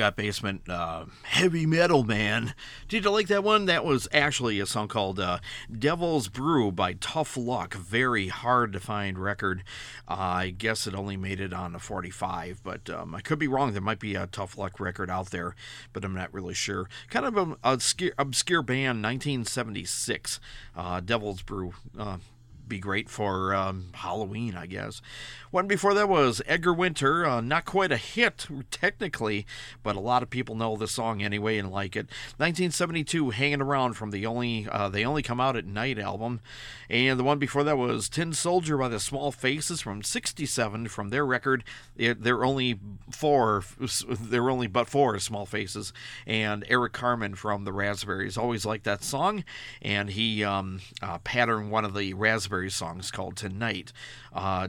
Got 0.00 0.16
basement 0.16 0.66
uh, 0.66 1.04
heavy 1.24 1.66
metal 1.66 2.04
man. 2.04 2.54
Did 2.88 3.04
you 3.04 3.10
like 3.10 3.26
that 3.26 3.44
one? 3.44 3.66
That 3.66 3.84
was 3.84 4.08
actually 4.12 4.58
a 4.58 4.64
song 4.64 4.88
called 4.88 5.20
uh, 5.20 5.40
"Devil's 5.70 6.28
Brew" 6.28 6.72
by 6.72 6.94
Tuff 6.94 7.36
Luck. 7.36 7.74
Very 7.74 8.28
hard 8.28 8.72
to 8.72 8.80
find 8.80 9.18
record. 9.18 9.62
Uh, 10.08 10.14
I 10.16 10.54
guess 10.56 10.86
it 10.86 10.94
only 10.94 11.18
made 11.18 11.38
it 11.38 11.52
on 11.52 11.74
a 11.74 11.78
45, 11.78 12.62
but 12.64 12.88
um, 12.88 13.14
I 13.14 13.20
could 13.20 13.38
be 13.38 13.46
wrong. 13.46 13.72
There 13.72 13.82
might 13.82 14.00
be 14.00 14.14
a 14.14 14.26
Tuff 14.26 14.56
Luck 14.56 14.80
record 14.80 15.10
out 15.10 15.32
there, 15.32 15.54
but 15.92 16.02
I'm 16.02 16.14
not 16.14 16.32
really 16.32 16.54
sure. 16.54 16.88
Kind 17.10 17.26
of 17.26 17.36
an 17.36 17.56
obscure, 17.62 18.12
obscure 18.16 18.62
band, 18.62 19.02
1976. 19.02 20.40
Uh, 20.74 21.00
Devil's 21.00 21.42
Brew 21.42 21.74
uh, 21.98 22.16
be 22.70 22.78
great 22.78 23.10
for 23.10 23.52
um, 23.52 23.88
Halloween, 23.92 24.54
I 24.54 24.64
guess. 24.64 25.02
One 25.50 25.66
before 25.66 25.94
that 25.94 26.08
was 26.08 26.40
Edgar 26.46 26.72
Winter, 26.72 27.26
uh, 27.26 27.40
not 27.40 27.64
quite 27.64 27.90
a 27.90 27.96
hit 27.96 28.46
technically, 28.70 29.46
but 29.82 29.96
a 29.96 30.00
lot 30.00 30.22
of 30.22 30.30
people 30.30 30.54
know 30.54 30.76
the 30.76 30.86
song 30.86 31.22
anyway 31.22 31.58
and 31.58 31.72
like 31.72 31.96
it. 31.96 32.06
1972, 32.36 33.30
"Hanging 33.30 33.60
Around" 33.60 33.94
from 33.94 34.12
the 34.12 34.24
only 34.26 34.68
uh, 34.70 34.88
they 34.88 35.04
only 35.04 35.24
come 35.24 35.40
out 35.40 35.56
at 35.56 35.66
night 35.66 35.98
album, 35.98 36.40
and 36.88 37.18
the 37.18 37.24
one 37.24 37.40
before 37.40 37.64
that 37.64 37.76
was 37.76 38.08
"Tin 38.08 38.32
Soldier" 38.32 38.78
by 38.78 38.86
the 38.86 39.00
Small 39.00 39.32
Faces 39.32 39.80
from 39.80 40.04
'67 40.04 40.86
from 40.86 41.08
their 41.08 41.26
record. 41.26 41.64
It, 41.96 42.22
they're 42.22 42.44
only 42.44 42.78
four, 43.10 43.64
they're 44.08 44.50
only 44.50 44.68
but 44.68 44.86
four 44.86 45.18
Small 45.18 45.46
Faces, 45.46 45.92
and 46.28 46.64
Eric 46.68 46.92
Carmen 46.92 47.34
from 47.34 47.64
the 47.64 47.72
Raspberries. 47.72 48.38
Always 48.38 48.64
liked 48.64 48.84
that 48.84 49.02
song, 49.02 49.42
and 49.82 50.10
he 50.10 50.44
um, 50.44 50.80
uh, 51.02 51.18
patterned 51.18 51.72
one 51.72 51.84
of 51.84 51.94
the 51.94 52.14
Raspberry 52.14 52.70
songs 52.70 53.10
called 53.10 53.36
"Tonight." 53.36 53.92
Uh, 54.32 54.68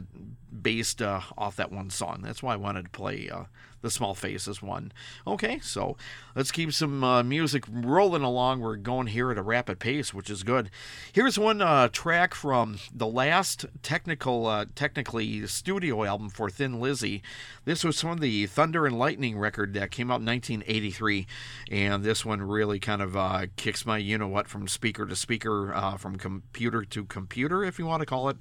based 0.60 1.00
uh, 1.00 1.20
off 1.36 1.56
that 1.56 1.72
one 1.72 1.90
song. 1.90 2.20
That's 2.22 2.42
why 2.42 2.54
I 2.54 2.56
wanted 2.56 2.84
to 2.84 2.90
play 2.90 3.30
uh, 3.30 3.44
the 3.82 3.90
Small 3.90 4.14
Faces 4.14 4.62
one. 4.62 4.92
Okay, 5.26 5.58
so 5.60 5.96
let's 6.34 6.50
keep 6.50 6.72
some 6.72 7.04
uh, 7.04 7.22
music 7.22 7.64
rolling 7.68 8.22
along. 8.22 8.60
We're 8.60 8.76
going 8.76 9.08
here 9.08 9.30
at 9.30 9.38
a 9.38 9.42
rapid 9.42 9.78
pace, 9.78 10.14
which 10.14 10.30
is 10.30 10.42
good. 10.42 10.70
Here's 11.12 11.38
one 11.38 11.60
uh, 11.60 11.88
track 11.88 12.34
from 12.34 12.78
the 12.94 13.06
last 13.06 13.66
technical, 13.82 14.46
uh, 14.46 14.66
technically 14.74 15.46
studio 15.46 16.04
album 16.04 16.30
for 16.30 16.48
Thin 16.48 16.80
Lizzy. 16.80 17.22
This 17.64 17.84
was 17.84 18.00
from 18.00 18.18
the 18.18 18.46
Thunder 18.46 18.86
and 18.86 18.98
Lightning 18.98 19.36
record 19.36 19.74
that 19.74 19.90
came 19.90 20.10
out 20.10 20.20
in 20.20 20.26
1983, 20.26 21.26
and 21.70 22.04
this 22.04 22.24
one 22.24 22.40
really 22.42 22.78
kind 22.78 23.02
of 23.02 23.16
uh, 23.16 23.46
kicks 23.56 23.84
my 23.84 23.98
you 23.98 24.16
know 24.16 24.28
what 24.28 24.48
from 24.48 24.68
speaker 24.68 25.04
to 25.06 25.16
speaker, 25.16 25.74
uh, 25.74 25.96
from 25.96 26.16
computer 26.16 26.84
to 26.84 27.04
computer, 27.04 27.64
if 27.64 27.78
you 27.78 27.86
want 27.86 28.00
to 28.00 28.06
call 28.06 28.28
it. 28.28 28.36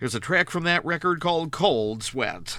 Here's 0.00 0.14
a 0.14 0.20
track 0.20 0.48
from 0.50 0.64
that 0.64 0.84
record 0.84 1.20
called 1.20 1.52
Cold 1.52 2.02
Sweat. 2.02 2.58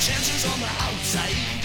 chances 0.00 0.44
on 0.44 0.58
the 0.58 0.66
outside. 0.82 1.57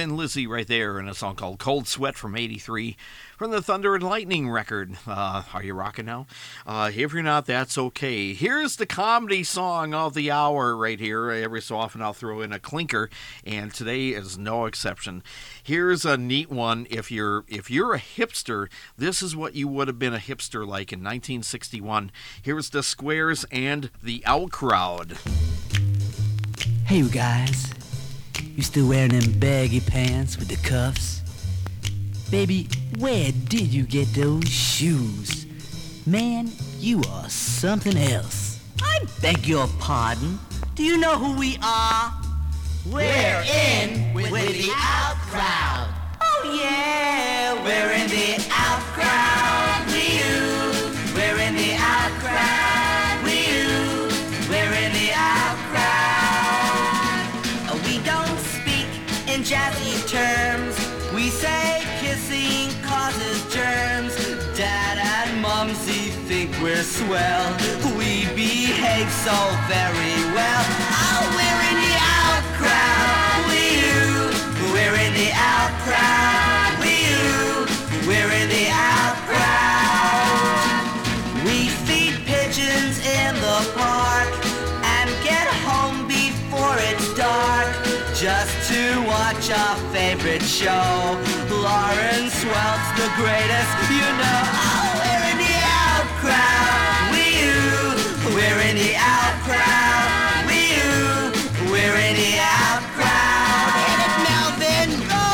Thin 0.00 0.16
Lizzy 0.16 0.46
right 0.46 0.66
there 0.66 0.98
in 0.98 1.06
a 1.08 1.14
song 1.14 1.36
called 1.36 1.58
Cold 1.58 1.86
Sweat 1.86 2.16
from 2.16 2.34
83 2.34 2.96
from 3.36 3.50
the 3.50 3.60
Thunder 3.60 3.94
and 3.94 4.02
Lightning 4.02 4.48
record. 4.48 4.96
Uh, 5.06 5.42
are 5.52 5.62
you 5.62 5.74
rocking 5.74 6.06
now? 6.06 6.26
Uh, 6.66 6.90
if 6.90 7.12
you're 7.12 7.22
not, 7.22 7.44
that's 7.44 7.76
okay. 7.76 8.32
Here's 8.32 8.76
the 8.76 8.86
comedy 8.86 9.44
song 9.44 9.92
of 9.92 10.14
the 10.14 10.30
hour 10.30 10.74
right 10.74 10.98
here. 10.98 11.30
Every 11.30 11.60
so 11.60 11.76
often 11.76 12.00
I'll 12.00 12.14
throw 12.14 12.40
in 12.40 12.50
a 12.50 12.58
clinker, 12.58 13.10
and 13.44 13.74
today 13.74 14.08
is 14.10 14.38
no 14.38 14.64
exception. 14.64 15.22
Here's 15.62 16.06
a 16.06 16.16
neat 16.16 16.48
one. 16.48 16.86
If 16.88 17.10
you're 17.10 17.44
if 17.46 17.70
you're 17.70 17.92
a 17.92 18.00
hipster, 18.00 18.68
this 18.96 19.20
is 19.20 19.36
what 19.36 19.54
you 19.54 19.68
would 19.68 19.88
have 19.88 19.98
been 19.98 20.14
a 20.14 20.18
hipster 20.18 20.66
like 20.66 20.94
in 20.94 21.00
1961. 21.00 22.10
Here's 22.40 22.70
the 22.70 22.82
Squares 22.82 23.44
and 23.52 23.90
the 24.02 24.22
Out 24.24 24.50
Crowd. 24.50 25.18
Hey, 26.86 26.96
you 26.96 27.10
guys. 27.10 27.74
You 28.56 28.62
still 28.62 28.88
wearing 28.88 29.10
them 29.10 29.38
baggy 29.38 29.80
pants 29.80 30.36
with 30.36 30.48
the 30.48 30.56
cuffs? 30.68 31.22
Baby, 32.30 32.68
where 32.98 33.32
did 33.48 33.72
you 33.72 33.84
get 33.84 34.12
those 34.14 34.48
shoes? 34.48 35.46
Man, 36.06 36.50
you 36.78 37.02
are 37.10 37.28
something 37.28 37.96
else. 37.96 38.60
I 38.82 39.00
beg 39.20 39.46
your 39.46 39.68
pardon. 39.78 40.38
Do 40.74 40.82
you 40.82 40.98
know 40.98 41.16
who 41.16 41.38
we 41.38 41.58
are? 41.62 42.12
We're 42.86 43.42
in 43.42 44.14
with, 44.14 44.30
with 44.30 44.48
the 44.48 44.70
out 44.74 45.16
crowd. 45.28 45.88
Oh 46.20 46.60
yeah, 46.62 47.54
we're 47.64 47.92
in 47.92 48.08
the 48.08 48.46
out 48.50 48.80
crowd. 48.94 49.86
You. 49.90 51.14
We're 51.14 51.38
in 51.46 51.54
the 51.54 51.74
out 51.78 52.12
crowd. 52.20 52.89
Jazzy 59.50 59.98
terms. 60.06 60.76
We 61.12 61.28
say 61.28 61.82
kissing 61.98 62.70
causes 62.84 63.42
germs. 63.52 64.14
Dad 64.56 64.96
and 64.98 65.42
Mumsy 65.42 66.14
think 66.28 66.52
we're 66.62 66.84
swell. 66.84 67.50
We 67.98 68.30
behave 68.36 69.10
so 69.26 69.38
very 69.66 70.18
well. 70.38 70.64
Oh, 71.02 71.26
we're 71.34 71.62
in 71.70 71.76
the 71.82 71.96
out 71.98 72.46
crowd. 72.60 73.42
We 73.50 73.62
you. 73.82 74.02
We're 74.72 74.96
in 75.06 75.12
the 75.18 75.30
out 75.34 75.74
crowd. 75.82 76.72
We 76.78 76.94
you. 77.10 78.06
We're 78.06 78.32
in 78.40 78.48
the 78.50 78.68
out 78.70 79.16
crowd. 79.26 79.29
Watch 89.32 89.50
our 89.50 89.76
favorite 89.92 90.42
show. 90.42 91.14
Lawrence 91.50 92.44
Welk's 92.44 92.90
the 92.98 93.08
greatest, 93.14 93.74
you 93.90 94.08
know. 94.18 94.42
Oh, 94.58 94.90
we're 94.98 95.24
in 95.30 95.38
the 95.38 95.54
out 95.70 96.08
crowd. 96.18 97.14
We 97.14 97.22
you. 97.38 97.62
We're 98.34 98.60
in 98.68 98.76
the 98.76 98.92
out 98.96 99.36
crowd. 99.46 100.46
We 100.50 100.58
you. 100.74 101.70
We're 101.70 101.98
in 102.08 102.14
the 102.16 102.32
out 102.40 102.82
crowd. 102.96 103.70
Hit 103.86 104.00
it, 104.06 104.14
Melvin. 104.26 104.90
Go! 105.12 105.28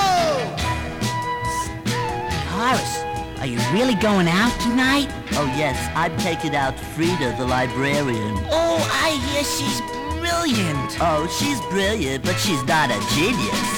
Horace, 2.52 2.96
are 3.40 3.46
you 3.46 3.58
really 3.72 3.94
going 3.94 4.28
out 4.28 4.52
tonight? 4.60 5.08
Oh 5.32 5.46
yes, 5.56 5.78
I'm 5.94 6.14
taking 6.18 6.54
out 6.54 6.78
Frida, 6.78 7.36
the 7.38 7.46
librarian. 7.46 8.36
Oh, 8.50 8.76
I 9.02 9.10
hear 9.28 9.42
she's 9.42 9.80
brilliant. 10.20 10.98
Oh, 11.00 11.26
she's 11.38 11.60
brilliant, 11.72 12.24
but 12.24 12.36
she's 12.36 12.62
not 12.64 12.90
a 12.90 13.00
genius. 13.14 13.75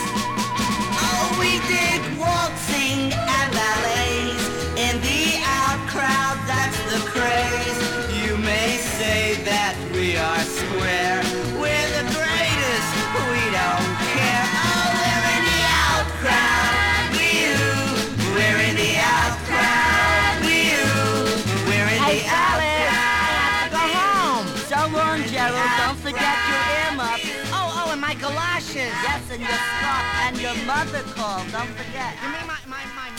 And 29.39 29.47
your 29.47 29.59
scarf 29.79 30.07
and 30.27 30.41
your 30.41 30.67
mother 30.67 31.03
called. 31.15 31.51
Don't 31.53 31.69
forget. 31.69 32.15
You 32.23 32.29
mean 32.33 32.47
my, 32.47 32.59
my, 32.67 32.85
my, 32.95 33.18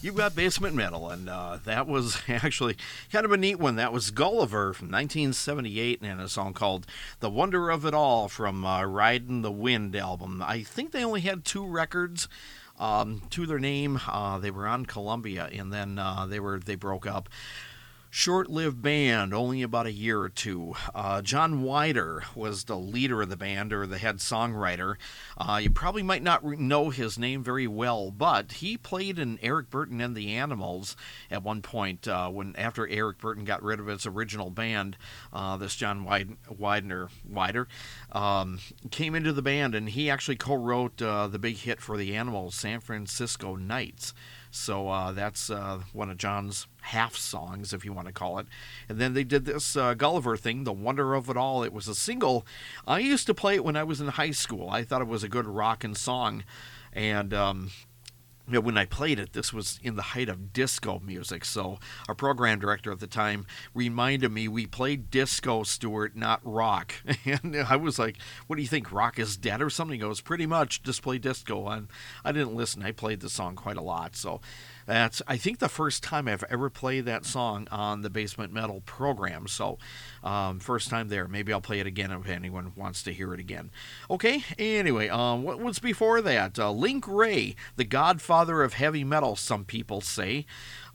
You 0.00 0.12
got 0.12 0.36
Basement 0.36 0.76
Metal, 0.76 1.10
and 1.10 1.28
uh, 1.28 1.58
that 1.64 1.88
was 1.88 2.22
actually 2.28 2.76
kind 3.10 3.24
of 3.24 3.32
a 3.32 3.36
neat 3.36 3.58
one. 3.58 3.74
That 3.74 3.92
was 3.92 4.12
Gulliver 4.12 4.72
from 4.72 4.86
1978 4.86 6.00
and 6.02 6.20
a 6.20 6.28
song 6.28 6.54
called 6.54 6.86
The 7.18 7.28
Wonder 7.28 7.68
of 7.68 7.84
It 7.84 7.94
All 7.94 8.28
from 8.28 8.64
uh, 8.64 8.84
Riding 8.84 9.42
the 9.42 9.50
Wind 9.50 9.96
album. 9.96 10.40
I 10.40 10.62
think 10.62 10.92
they 10.92 11.04
only 11.04 11.22
had 11.22 11.44
two 11.44 11.66
records. 11.66 12.28
Um, 12.78 13.22
to 13.30 13.44
their 13.44 13.58
name, 13.58 13.98
uh, 14.06 14.38
they 14.38 14.52
were 14.52 14.68
on 14.68 14.86
Columbia, 14.86 15.50
and 15.52 15.72
then 15.72 15.98
uh, 15.98 16.26
they 16.26 16.38
were 16.38 16.60
they 16.60 16.76
broke 16.76 17.08
up 17.08 17.28
short 18.10 18.48
lived 18.48 18.80
band, 18.82 19.34
only 19.34 19.62
about 19.62 19.86
a 19.86 19.92
year 19.92 20.20
or 20.20 20.28
two. 20.28 20.74
Uh, 20.94 21.22
John 21.22 21.62
Weider 21.62 22.22
was 22.34 22.64
the 22.64 22.76
leader 22.78 23.22
of 23.22 23.28
the 23.28 23.36
band 23.36 23.72
or 23.72 23.86
the 23.86 23.98
head 23.98 24.18
songwriter. 24.18 24.96
Uh, 25.36 25.60
you 25.62 25.70
probably 25.70 26.02
might 26.02 26.22
not 26.22 26.44
know 26.44 26.90
his 26.90 27.18
name 27.18 27.42
very 27.42 27.66
well, 27.66 28.10
but 28.10 28.52
he 28.52 28.76
played 28.76 29.18
in 29.18 29.38
Eric 29.42 29.70
Burdon 29.70 30.00
and 30.00 30.16
the 30.16 30.34
Animals 30.34 30.96
at 31.30 31.42
one 31.42 31.62
point 31.62 32.08
uh, 32.08 32.28
when 32.28 32.54
after 32.56 32.88
Eric 32.88 33.18
Burdon 33.18 33.44
got 33.44 33.62
rid 33.62 33.80
of 33.80 33.86
his 33.86 34.06
original 34.06 34.50
band. 34.50 34.96
Uh, 35.32 35.56
this 35.56 35.76
John 35.76 36.04
Widener, 36.04 37.08
Weider 37.30 37.66
um, 38.12 38.58
came 38.90 39.14
into 39.14 39.32
the 39.32 39.42
band 39.42 39.74
and 39.74 39.88
he 39.88 40.10
actually 40.10 40.36
co 40.36 40.54
wrote 40.54 41.00
uh, 41.02 41.26
the 41.26 41.38
big 41.38 41.58
hit 41.58 41.80
for 41.80 41.96
the 41.96 42.16
Animals, 42.16 42.54
San 42.54 42.80
Francisco 42.80 43.54
Nights. 43.56 44.14
So 44.50 44.88
uh, 44.88 45.12
that's 45.12 45.50
uh, 45.50 45.80
one 45.92 46.10
of 46.10 46.16
John's 46.16 46.66
half 46.80 47.16
songs, 47.16 47.72
if 47.72 47.84
you 47.84 47.92
want 47.92 48.06
to 48.06 48.12
call 48.12 48.38
it. 48.38 48.46
And 48.88 48.98
then 48.98 49.14
they 49.14 49.24
did 49.24 49.44
this 49.44 49.76
uh, 49.76 49.94
Gulliver 49.94 50.36
thing, 50.36 50.64
The 50.64 50.72
Wonder 50.72 51.14
of 51.14 51.28
It 51.28 51.36
All. 51.36 51.62
It 51.62 51.72
was 51.72 51.88
a 51.88 51.94
single. 51.94 52.46
I 52.86 53.00
used 53.00 53.26
to 53.26 53.34
play 53.34 53.54
it 53.54 53.64
when 53.64 53.76
I 53.76 53.84
was 53.84 54.00
in 54.00 54.08
high 54.08 54.30
school. 54.30 54.70
I 54.70 54.84
thought 54.84 55.02
it 55.02 55.08
was 55.08 55.24
a 55.24 55.28
good 55.28 55.46
rockin' 55.46 55.94
song. 55.94 56.44
And 56.92 57.34
um, 57.34 57.70
you 58.48 58.54
know, 58.54 58.60
when 58.60 58.78
I 58.78 58.86
played 58.86 59.18
it, 59.18 59.34
this 59.34 59.52
was 59.52 59.78
in 59.82 59.96
the 59.96 60.02
height 60.02 60.30
of 60.30 60.54
disco 60.54 61.00
music. 61.04 61.44
So 61.44 61.78
our 62.08 62.14
program 62.14 62.58
director 62.58 62.90
at 62.90 62.98
the 62.98 63.06
time 63.06 63.46
reminded 63.74 64.32
me 64.32 64.48
we 64.48 64.66
played 64.66 65.10
disco, 65.10 65.62
Stuart, 65.62 66.16
not 66.16 66.40
rock. 66.42 66.94
And 67.28 67.56
I 67.56 67.76
was 67.76 67.98
like, 67.98 68.16
"What 68.46 68.56
do 68.56 68.62
you 68.62 68.68
think? 68.68 68.90
Rock 68.90 69.18
is 69.18 69.36
dead 69.36 69.60
or 69.60 69.68
something?" 69.68 70.00
He 70.00 70.00
goes, 70.00 70.22
"Pretty 70.22 70.46
much, 70.46 70.82
just 70.82 71.02
play 71.02 71.18
disco." 71.18 71.68
And 71.68 71.88
I 72.24 72.32
didn't 72.32 72.54
listen. 72.54 72.82
I 72.82 72.92
played 72.92 73.20
the 73.20 73.28
song 73.28 73.54
quite 73.54 73.76
a 73.76 73.82
lot. 73.82 74.16
So 74.16 74.40
that's 74.88 75.20
I 75.28 75.36
think 75.36 75.58
the 75.58 75.68
first 75.68 76.02
time 76.02 76.26
I've 76.26 76.44
ever 76.44 76.70
played 76.70 77.04
that 77.04 77.26
song 77.26 77.68
on 77.70 78.00
the 78.00 78.08
Basement 78.08 78.54
Metal 78.54 78.80
program. 78.86 79.46
So 79.46 79.78
um, 80.24 80.60
first 80.60 80.88
time 80.88 81.08
there. 81.08 81.28
Maybe 81.28 81.52
I'll 81.52 81.60
play 81.60 81.78
it 81.78 81.86
again 81.86 82.10
if 82.10 82.26
anyone 82.26 82.72
wants 82.74 83.02
to 83.02 83.12
hear 83.12 83.34
it 83.34 83.38
again. 83.38 83.70
Okay. 84.10 84.42
Anyway, 84.58 85.10
um, 85.10 85.42
what 85.42 85.60
was 85.60 85.78
before 85.78 86.22
that? 86.22 86.58
Uh, 86.58 86.72
Link 86.72 87.06
Wray, 87.06 87.54
the 87.76 87.84
Godfather 87.84 88.62
of 88.62 88.72
heavy 88.72 89.04
metal. 89.04 89.36
Some 89.36 89.66
people 89.66 90.00
say 90.00 90.46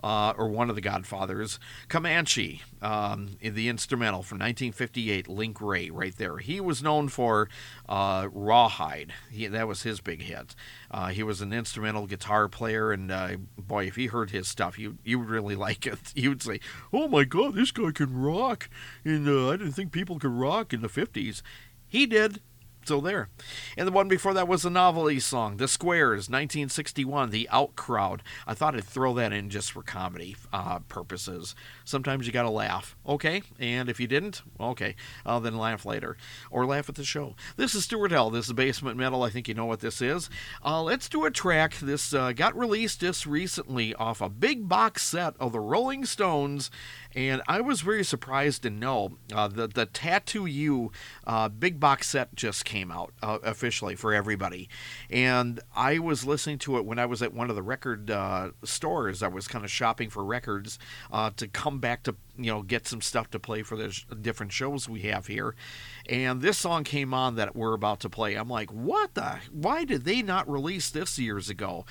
uh, 0.04 0.34
or 0.38 0.50
one 0.50 0.70
of 0.70 0.76
the 0.76 0.82
Godfathers, 0.82 1.60
Comanche, 1.88 2.62
um, 2.82 3.38
in 3.40 3.56
the 3.56 3.70
instrumental 3.70 4.22
from 4.22 4.40
1958, 4.40 5.30
Link 5.30 5.62
Wray, 5.62 5.90
right 5.90 6.16
there. 6.18 6.38
He 6.38 6.60
was 6.60 6.84
known 6.84 7.08
for 7.08 7.50
uh, 7.88 8.28
Rawhide. 8.32 9.14
He, 9.32 9.48
that 9.48 9.68
was 9.68 9.84
his 9.84 10.02
big 10.02 10.24
hit. 10.24 10.56
Uh, 10.92 11.08
he 11.08 11.24
was 11.24 11.40
an 11.42 11.54
instrumental 11.54 12.06
guitar 12.06 12.50
player, 12.50 12.92
and 12.92 13.10
uh, 13.10 13.38
boy, 13.58 13.86
if 13.86 13.98
you 13.98 14.10
heard 14.10 14.32
his 14.32 14.48
stuff, 14.48 14.78
you 14.78 14.98
you 15.06 15.20
would 15.20 15.30
really 15.30 15.56
like 15.64 15.88
it. 15.88 16.12
You 16.14 16.30
would 16.30 16.44
say, 16.44 16.60
"Oh 16.92 17.08
my 17.08 17.24
God, 17.24 17.56
this 17.56 17.72
guy 17.72 17.92
can 17.92 18.14
rock!" 18.14 18.70
And 19.06 19.28
uh, 19.28 19.50
I 19.50 19.58
didn't 19.58 19.74
think 19.74 19.92
people 19.92 20.20
could 20.20 20.32
rock 20.32 20.74
in 20.74 20.82
the 20.82 20.90
50s. 20.90 21.42
He 21.88 22.06
did. 22.06 22.42
So 22.86 23.00
there. 23.00 23.30
And 23.78 23.88
the 23.88 23.92
one 23.92 24.08
before 24.08 24.34
that 24.34 24.48
was 24.48 24.66
a 24.66 24.70
novelty 24.70 25.20
song, 25.20 25.58
The 25.58 25.68
Squares, 25.68 26.30
1961, 26.30 27.30
The 27.30 27.48
Out 27.50 27.76
Crowd. 27.76 28.22
I 28.46 28.54
thought 28.54 28.76
I'd 28.76 28.84
throw 28.84 29.14
that 29.14 29.32
in 29.32 29.50
just 29.50 29.72
for 29.72 29.82
comedy 29.82 30.36
uh, 30.52 30.80
purposes. 30.80 31.56
Sometimes 31.86 32.28
you 32.28 32.34
got 32.34 32.44
to 32.44 32.50
laugh. 32.50 32.98
Okay. 33.08 33.42
And 33.58 33.88
if 33.90 34.00
you 34.00 34.08
didn't, 34.08 34.42
okay, 34.60 34.96
uh, 35.26 35.40
then 35.40 35.58
laugh 35.58 35.86
later. 35.86 36.18
Or 36.52 36.66
laugh 36.66 36.90
at 36.90 36.96
the 36.96 37.06
show. 37.06 37.36
This 37.56 37.74
is 37.74 37.86
Stuart 37.86 38.12
L. 38.12 38.30
This 38.30 38.48
is 38.48 38.54
Basement 38.54 38.98
Metal. 38.98 39.24
I 39.24 39.30
think 39.30 39.48
you 39.48 39.54
know 39.54 39.66
what 39.66 39.80
this 39.80 40.02
is. 40.02 40.30
Uh, 40.64 40.84
let's 40.84 41.08
do 41.08 41.26
a 41.26 41.32
track. 41.32 41.76
This 41.80 42.14
uh, 42.14 42.34
got 42.34 42.58
released 42.58 43.00
just 43.00 43.26
recently 43.26 43.94
off 43.96 44.20
a 44.20 44.30
big 44.30 44.68
box 44.68 45.04
set 45.04 45.36
of 45.40 45.54
the 45.54 45.60
Rolling 45.60 46.06
Stones 46.06 46.70
and 47.16 47.42
I 47.48 47.62
was 47.62 47.82
very 47.82 48.04
surprised 48.04 48.64
to 48.64 48.70
know 48.70 49.18
uh, 49.34 49.48
the 49.48 49.68
the 49.68 49.86
Tattoo 49.86 50.46
You 50.46 50.92
uh, 51.26 51.50
big 51.50 51.80
box 51.80 52.10
set 52.10 52.36
just 52.36 52.66
came 52.66 52.92
out 52.92 53.14
uh, 53.22 53.40
officially 53.44 53.96
for 53.96 54.14
everybody, 54.14 54.70
and 55.10 55.60
I 55.76 56.00
was 56.00 56.26
listening 56.26 56.58
to 56.60 56.78
it 56.78 56.86
when 56.86 57.00
I 57.00 57.06
was 57.06 57.22
at 57.22 57.34
one 57.34 57.50
of 57.50 57.56
the 57.56 57.64
record 57.64 58.10
uh, 58.10 58.52
stores. 58.64 59.22
I 59.22 59.28
was 59.28 59.48
kind 59.48 59.64
of 59.64 59.72
shopping 59.72 60.10
for 60.10 60.24
records 60.24 60.80
uh, 61.12 61.32
to 61.38 61.48
come 61.48 61.80
back 61.80 62.04
to 62.04 62.16
you 62.38 62.52
know 62.52 62.62
get 62.62 62.88
some 62.88 63.02
stuff 63.02 63.30
to 63.32 63.40
play 63.40 63.64
for 63.64 63.76
the 63.76 64.02
different 64.22 64.52
shows 64.52 64.90
we 64.90 65.02
have 65.02 65.28
here, 65.28 65.56
and 66.10 66.42
this 66.42 66.58
song 66.58 66.84
came 66.84 67.14
on 67.14 67.36
that 67.36 67.56
we're 67.56 67.74
about 67.74 68.02
to 68.02 68.10
play. 68.10 68.36
I'm 68.36 68.50
like, 68.50 68.72
what 68.72 69.14
the? 69.14 69.40
Why 69.52 69.86
did 69.86 70.04
they 70.04 70.22
not 70.22 70.50
release 70.50 70.90
this 70.90 71.18
years 71.18 71.50
ago? 71.50 71.86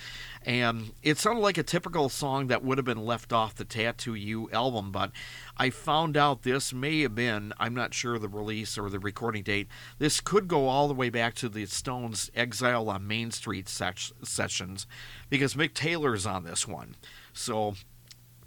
And 0.45 0.93
it 1.03 1.19
sounded 1.19 1.41
like 1.41 1.57
a 1.57 1.63
typical 1.63 2.09
song 2.09 2.49
that 2.49 2.63
would 2.63 2.77
have 2.77 2.85
been 2.85 3.07
left 3.07 3.33
off 3.33 3.55
the 3.55 3.65
Tattoo 3.65 4.15
You 4.15 4.51
album, 4.51 4.93
but 4.93 5.13
I 5.57 5.71
found 5.71 6.17
out 6.17 6.43
this 6.43 6.75
may 6.75 7.01
have 7.03 7.15
been, 7.15 7.55
I'm 7.59 7.75
not 7.75 7.95
sure 7.95 8.19
the 8.19 8.29
release 8.29 8.77
or 8.77 8.91
the 8.91 8.99
recording 8.99 9.45
date, 9.45 9.69
this 9.99 10.21
could 10.21 10.47
go 10.47 10.69
all 10.69 10.89
the 10.89 10.95
way 10.95 11.09
back 11.09 11.35
to 11.37 11.49
the 11.49 11.65
Stones' 11.67 12.31
Exile 12.35 12.91
on 12.91 13.07
Main 13.07 13.31
Street 13.31 13.69
sessions, 13.69 14.87
because 15.31 15.55
Mick 15.55 15.73
Taylor's 15.73 16.27
on 16.27 16.45
this 16.45 16.69
one. 16.69 16.97
So 17.33 17.77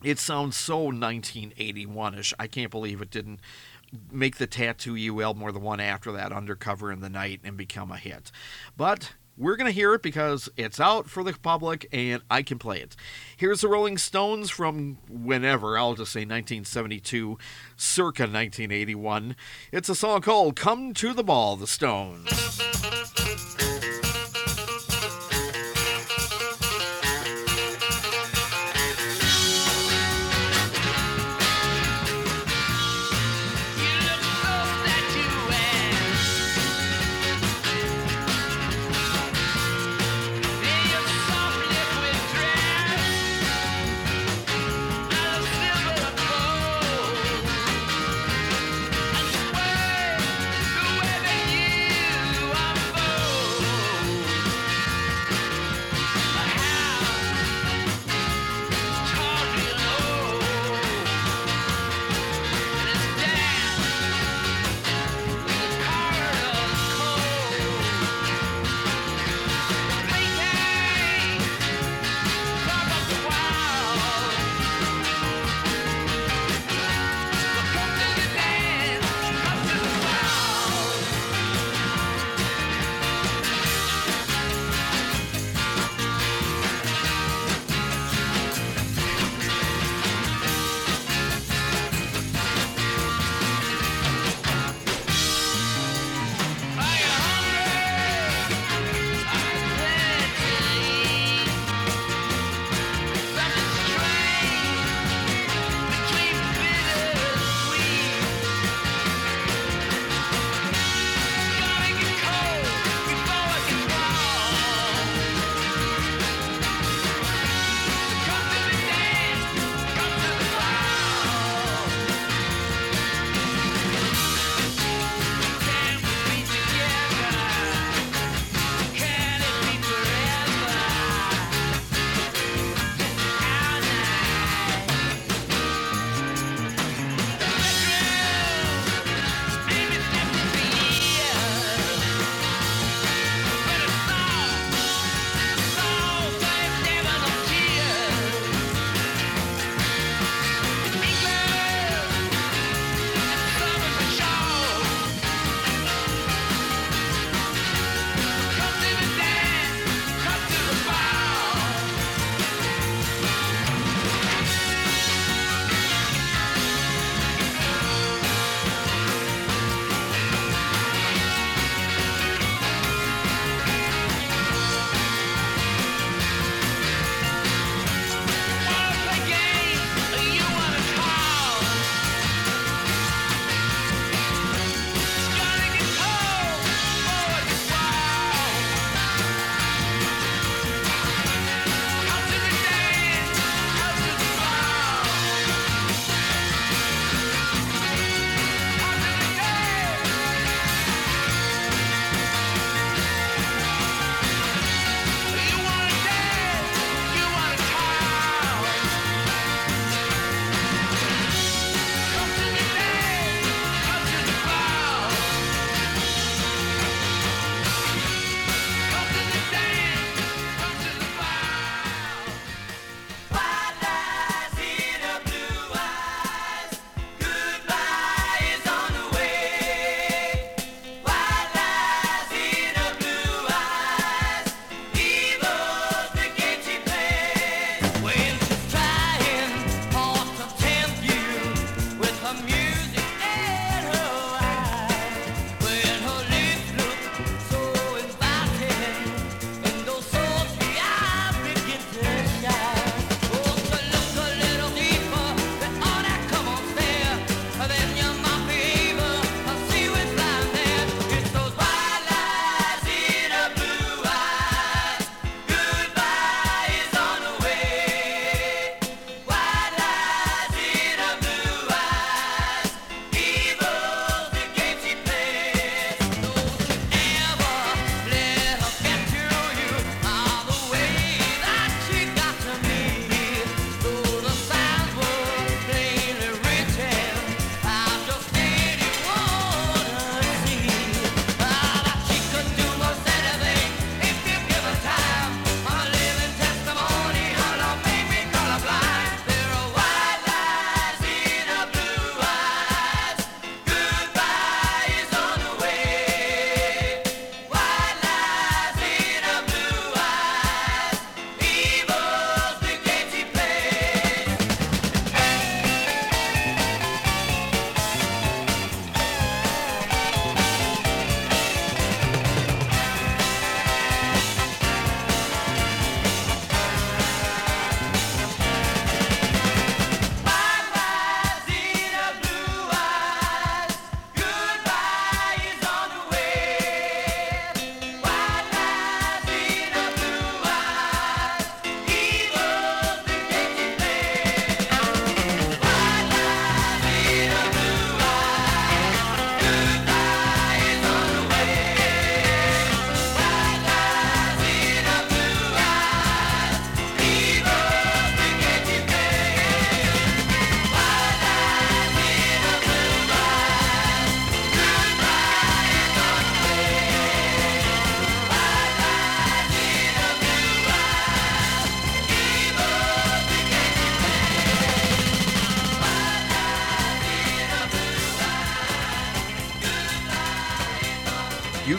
it 0.03 0.20
sounds 0.20 0.55
so 0.55 0.78
1981 0.84 2.16
ish. 2.16 2.34
I 2.38 2.45
can't 2.45 2.70
believe 2.70 3.01
it 3.01 3.09
didn't 3.09 3.39
make 4.11 4.37
the 4.37 4.47
Tattoo 4.47 4.95
You 4.95 5.21
album 5.21 5.43
or 5.43 5.51
the 5.51 5.59
one 5.59 5.79
after 5.79 6.11
that, 6.11 6.31
Undercover 6.31 6.91
in 6.91 7.01
the 7.01 7.09
Night, 7.09 7.41
and 7.43 7.57
become 7.57 7.91
a 7.91 7.97
hit. 7.97 8.31
But 8.77 9.13
we're 9.37 9.57
going 9.57 9.67
to 9.67 9.73
hear 9.73 9.93
it 9.93 10.01
because 10.01 10.49
it's 10.55 10.79
out 10.79 11.09
for 11.09 11.23
the 11.23 11.33
public 11.33 11.87
and 11.91 12.21
I 12.29 12.41
can 12.41 12.57
play 12.57 12.79
it. 12.79 12.95
Here's 13.35 13.61
the 13.61 13.67
Rolling 13.67 13.97
Stones 13.97 14.49
from 14.49 14.97
whenever, 15.09 15.77
I'll 15.77 15.95
just 15.95 16.13
say 16.13 16.21
1972, 16.21 17.37
circa 17.75 18.23
1981. 18.23 19.35
It's 19.71 19.89
a 19.89 19.95
song 19.95 20.21
called 20.21 20.55
Come 20.55 20.93
to 20.95 21.13
the 21.13 21.23
Ball, 21.23 21.55
the 21.57 21.67
Stones. 21.67 22.29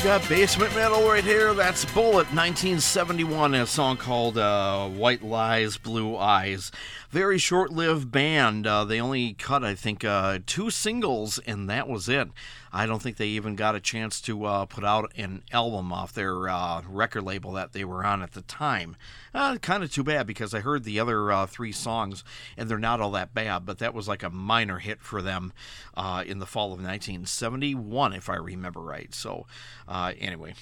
Got 0.07 0.29
basement 0.29 0.73
metal 0.77 1.03
right 1.09 1.25
here. 1.25 1.53
That's 1.53 1.85
Bullet 1.87 2.29
1971, 2.33 3.55
a 3.55 3.67
song 3.67 3.97
called 3.97 4.39
uh, 4.39 4.87
White 4.89 5.25
Lies, 5.25 5.79
Blue 5.79 6.17
Eyes. 6.17 6.71
Very 7.11 7.39
short 7.39 7.73
lived 7.73 8.13
band. 8.13 8.69
Uh, 8.69 8.85
they 8.85 9.01
only 9.01 9.35
cut, 9.35 9.65
I 9.65 9.75
think, 9.75 10.05
uh, 10.05 10.39
two 10.47 10.71
singles, 10.71 11.41
and 11.41 11.69
that 11.69 11.89
was 11.89 12.09
it. 12.09 12.29
I 12.77 12.85
don't 12.85 13.01
think 13.01 13.17
they 13.17 13.29
even 13.29 13.57
got 13.57 13.75
a 13.75 13.81
chance 13.81 14.21
to 14.21 14.45
uh, 14.45 14.67
put 14.67 14.85
out 14.85 15.11
an 15.17 15.43
album 15.51 15.95
off 15.95 16.13
their 16.13 16.47
uh, 16.47 16.83
record 16.87 17.23
label 17.23 17.53
that 17.53 17.73
they 17.73 17.87
were 17.87 18.05
on 18.05 18.23
at 18.23 18.33
the 18.33 18.43
time. 18.43 18.97
Uh, 19.33 19.57
kind 19.57 19.83
of 19.83 19.91
too 19.91 20.05
bad 20.05 20.27
because 20.27 20.53
I 20.53 20.61
heard 20.61 20.85
the 20.85 21.01
other 21.01 21.33
uh, 21.33 21.47
three 21.47 21.73
songs 21.73 22.23
and 22.55 22.69
they're 22.69 22.79
not 22.79 23.01
all 23.01 23.13
that 23.13 23.33
bad, 23.33 23.65
but 23.65 23.79
that 23.79 23.95
was 23.95 24.09
like 24.09 24.23
a 24.23 24.29
minor 24.29 24.79
hit 24.79 25.01
for 25.01 25.23
them 25.23 25.55
uh, 25.97 26.23
in 26.27 26.39
the 26.39 26.45
fall 26.45 26.67
of 26.67 26.81
1971, 26.81 28.13
if 28.13 28.29
I 28.29 28.37
remember 28.37 28.81
right. 28.81 29.15
So, 29.15 29.47
uh, 29.89 30.13
anyway, 30.21 30.53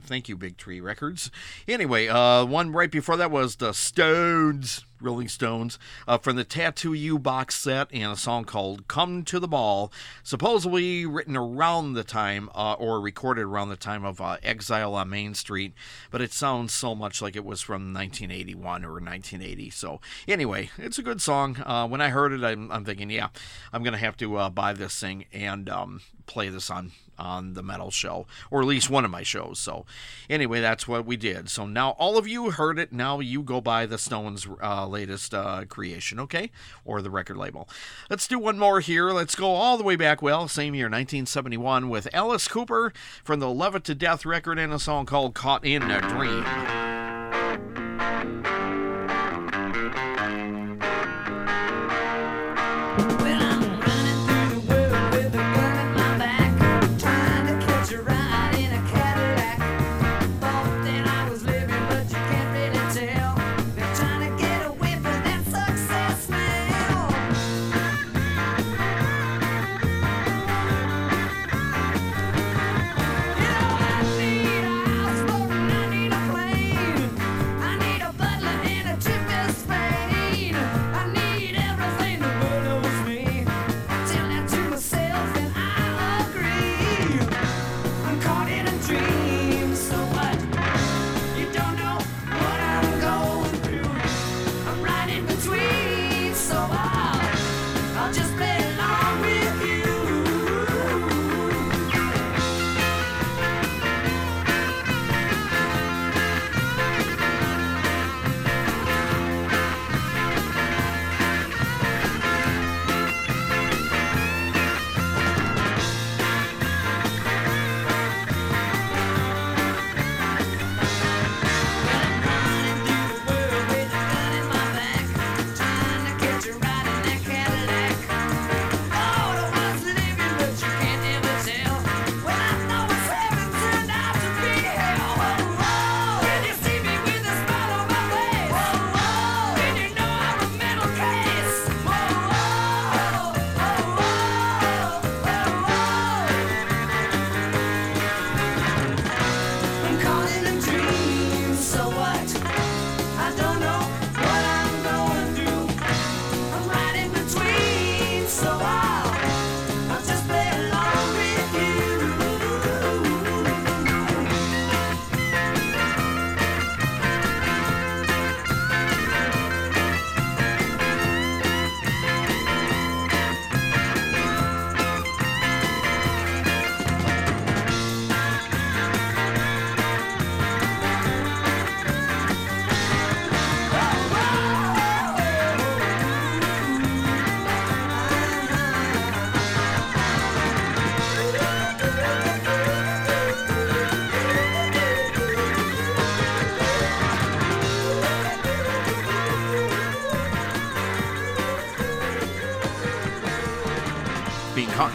thank 0.00 0.28
you, 0.28 0.36
Big 0.36 0.56
Tree 0.56 0.80
Records. 0.80 1.30
Anyway, 1.68 2.08
one 2.08 2.72
right 2.72 2.90
before 2.90 3.16
that 3.18 3.30
was 3.30 3.56
the 3.56 3.72
Stones. 3.72 4.84
Rolling 5.02 5.28
Stones 5.28 5.78
from 6.20 6.36
the 6.36 6.44
Tattoo 6.44 6.92
You 6.92 7.18
box 7.18 7.54
set 7.54 7.88
and 7.90 8.12
a 8.12 8.16
song 8.16 8.44
called 8.44 8.86
Come 8.86 9.24
to 9.24 9.40
the 9.40 9.48
Ball, 9.48 9.90
supposedly 10.22 11.06
written 11.20 11.36
around 11.36 11.92
the 11.92 12.02
time 12.02 12.48
uh, 12.54 12.72
or 12.78 12.98
recorded 12.98 13.42
around 13.42 13.68
the 13.68 13.76
time 13.76 14.06
of 14.06 14.22
uh, 14.22 14.38
Exile 14.42 14.94
on 14.94 15.10
Main 15.10 15.34
Street, 15.34 15.74
but 16.10 16.22
it 16.22 16.32
sounds 16.32 16.72
so 16.72 16.94
much 16.94 17.20
like 17.20 17.36
it 17.36 17.44
was 17.44 17.60
from 17.60 17.92
1981 17.92 18.86
or 18.86 18.92
1980. 18.92 19.68
So, 19.68 20.00
anyway, 20.26 20.70
it's 20.78 20.98
a 20.98 21.02
good 21.02 21.20
song. 21.20 21.62
Uh, 21.66 21.86
when 21.86 22.00
I 22.00 22.08
heard 22.08 22.32
it, 22.32 22.42
I'm, 22.42 22.72
I'm, 22.72 22.86
thinking, 22.86 23.10
yeah, 23.10 23.28
I'm 23.70 23.82
going 23.82 23.92
to 23.92 23.98
have 23.98 24.16
to 24.16 24.34
uh, 24.38 24.48
buy 24.48 24.72
this 24.72 24.98
thing 24.98 25.26
and 25.30 25.68
um, 25.68 26.00
play 26.24 26.48
this 26.48 26.70
on 26.70 26.92
on 27.20 27.52
the 27.52 27.62
metal 27.62 27.90
show, 27.90 28.26
or 28.50 28.62
at 28.62 28.66
least 28.66 28.90
one 28.90 29.04
of 29.04 29.10
my 29.10 29.22
shows. 29.22 29.58
So, 29.58 29.84
anyway, 30.28 30.60
that's 30.60 30.88
what 30.88 31.04
we 31.04 31.16
did. 31.16 31.48
So 31.50 31.66
now 31.66 31.90
all 31.90 32.16
of 32.16 32.26
you 32.26 32.50
heard 32.50 32.78
it. 32.78 32.92
Now 32.92 33.20
you 33.20 33.42
go 33.42 33.60
buy 33.60 33.86
the 33.86 33.98
Stones' 33.98 34.48
uh, 34.62 34.86
latest 34.86 35.34
uh, 35.34 35.64
creation, 35.66 36.18
okay, 36.20 36.50
or 36.84 37.02
the 37.02 37.10
record 37.10 37.36
label. 37.36 37.68
Let's 38.08 38.26
do 38.26 38.38
one 38.38 38.58
more 38.58 38.80
here. 38.80 39.10
Let's 39.10 39.34
go 39.34 39.48
all 39.48 39.76
the 39.76 39.84
way 39.84 39.96
back. 39.96 40.22
Well, 40.22 40.48
same 40.48 40.74
year, 40.74 40.86
1971, 40.86 41.88
with 41.88 42.08
Alice 42.12 42.48
Cooper 42.48 42.92
from 43.22 43.40
the 43.40 43.50
Love 43.50 43.74
It 43.76 43.84
to 43.84 43.94
Death 43.94 44.24
record 44.24 44.58
and 44.58 44.72
a 44.72 44.78
song 44.78 45.06
called 45.06 45.34
"Caught 45.34 45.64
in 45.64 45.82
a 45.90 46.00
Dream." 46.00 47.19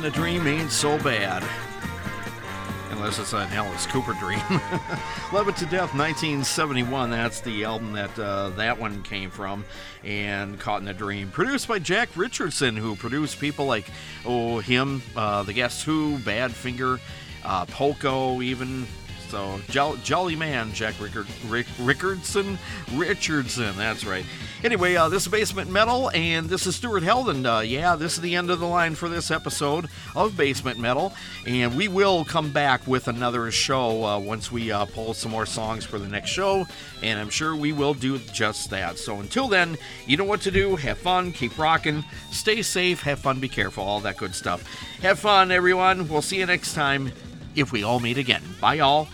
A 0.06 0.12
dream 0.12 0.45
ain't 0.45 0.72
so 0.72 0.99
bad. 0.99 1.43
Unless 2.91 3.18
it's 3.18 3.34
an 3.34 3.51
Alice 3.53 3.88
Cooper 3.88 4.14
dream. 4.14 4.39
Love 5.34 5.47
It 5.47 5.56
to 5.58 5.66
Death, 5.66 5.95
1971. 5.95 7.10
That's 7.10 7.41
the 7.41 7.64
album 7.64 7.93
that 7.93 8.18
uh, 8.20 8.49
that 8.51 8.80
one 8.80 9.01
came 9.01 9.32
from. 9.32 9.66
And 10.03 10.60
Caught 10.60 10.84
in 10.84 10.88
a 10.89 10.93
Dream. 10.93 11.32
Produced 11.32 11.68
by 11.68 11.80
Jack 11.80 12.10
Richardson, 12.16 12.78
who 12.78 12.95
produced 12.95 13.39
people 13.39 13.66
like, 13.66 13.86
oh, 14.26 14.60
him, 14.60 15.01
uh, 15.16 15.41
The 15.41 15.53
Guess 15.53 15.84
Who, 15.84 16.20
Badfinger, 16.20 16.99
uh, 17.43 17.66
Poco, 17.66 18.41
even. 18.41 18.86
So, 19.30 19.59
jolly, 19.69 19.99
jolly 20.03 20.36
man, 20.36 20.71
Jack 20.73 20.95
Rickard, 20.99 21.28
Rick, 21.47 21.65
Rickardson. 21.78 22.57
Richardson, 22.93 23.76
that's 23.76 24.05
right. 24.05 24.26
Anyway, 24.63 24.95
uh, 24.95 25.09
this 25.09 25.23
is 25.23 25.28
Basement 25.28 25.69
Metal, 25.69 26.09
and 26.11 26.47
this 26.47 26.65
is 26.65 26.76
Stuart 26.76 27.03
Heldon. 27.03 27.45
Uh, 27.45 27.59
yeah, 27.59 27.95
this 27.95 28.13
is 28.13 28.21
the 28.21 28.36
end 28.36 28.49
of 28.49 28.59
the 28.59 28.65
line 28.65 28.95
for 28.95 29.09
this 29.09 29.32
episode 29.32 29.88
of 30.15 30.38
Basement 30.38 30.80
Metal, 30.80 31.13
and 31.45 31.76
we 31.76 31.88
will 31.88 32.23
come 32.23 32.51
back 32.51 32.86
with 32.88 33.07
another 33.07 33.51
show 33.51 34.03
uh, 34.05 34.19
once 34.19 34.51
we 34.51 34.71
uh, 34.71 34.86
pull 34.86 35.13
some 35.13 35.32
more 35.32 35.45
songs 35.45 35.84
for 35.84 35.99
the 35.99 36.07
next 36.07 36.30
show, 36.30 36.65
and 37.03 37.19
I'm 37.19 37.30
sure 37.30 37.55
we 37.55 37.73
will 37.73 37.93
do 37.93 38.17
just 38.17 38.69
that. 38.69 38.97
So 38.97 39.19
until 39.19 39.47
then, 39.47 39.78
you 40.07 40.17
know 40.17 40.23
what 40.23 40.41
to 40.41 40.51
do. 40.51 40.76
Have 40.78 40.97
fun, 40.97 41.32
keep 41.32 41.57
rocking, 41.57 42.03
stay 42.32 42.61
safe, 42.61 43.01
have 43.03 43.19
fun, 43.19 43.39
be 43.39 43.49
careful, 43.49 43.84
all 43.84 43.99
that 44.01 44.17
good 44.17 44.34
stuff. 44.34 44.63
Have 45.01 45.19
fun, 45.19 45.51
everyone. 45.51 46.07
We'll 46.07 46.21
see 46.21 46.38
you 46.38 46.45
next 46.45 46.73
time 46.73 47.11
if 47.56 47.72
we 47.72 47.84
all 47.84 47.99
meet 47.99 48.18
again. 48.18 48.43
Bye, 48.62 48.76
y'all. 48.76 49.08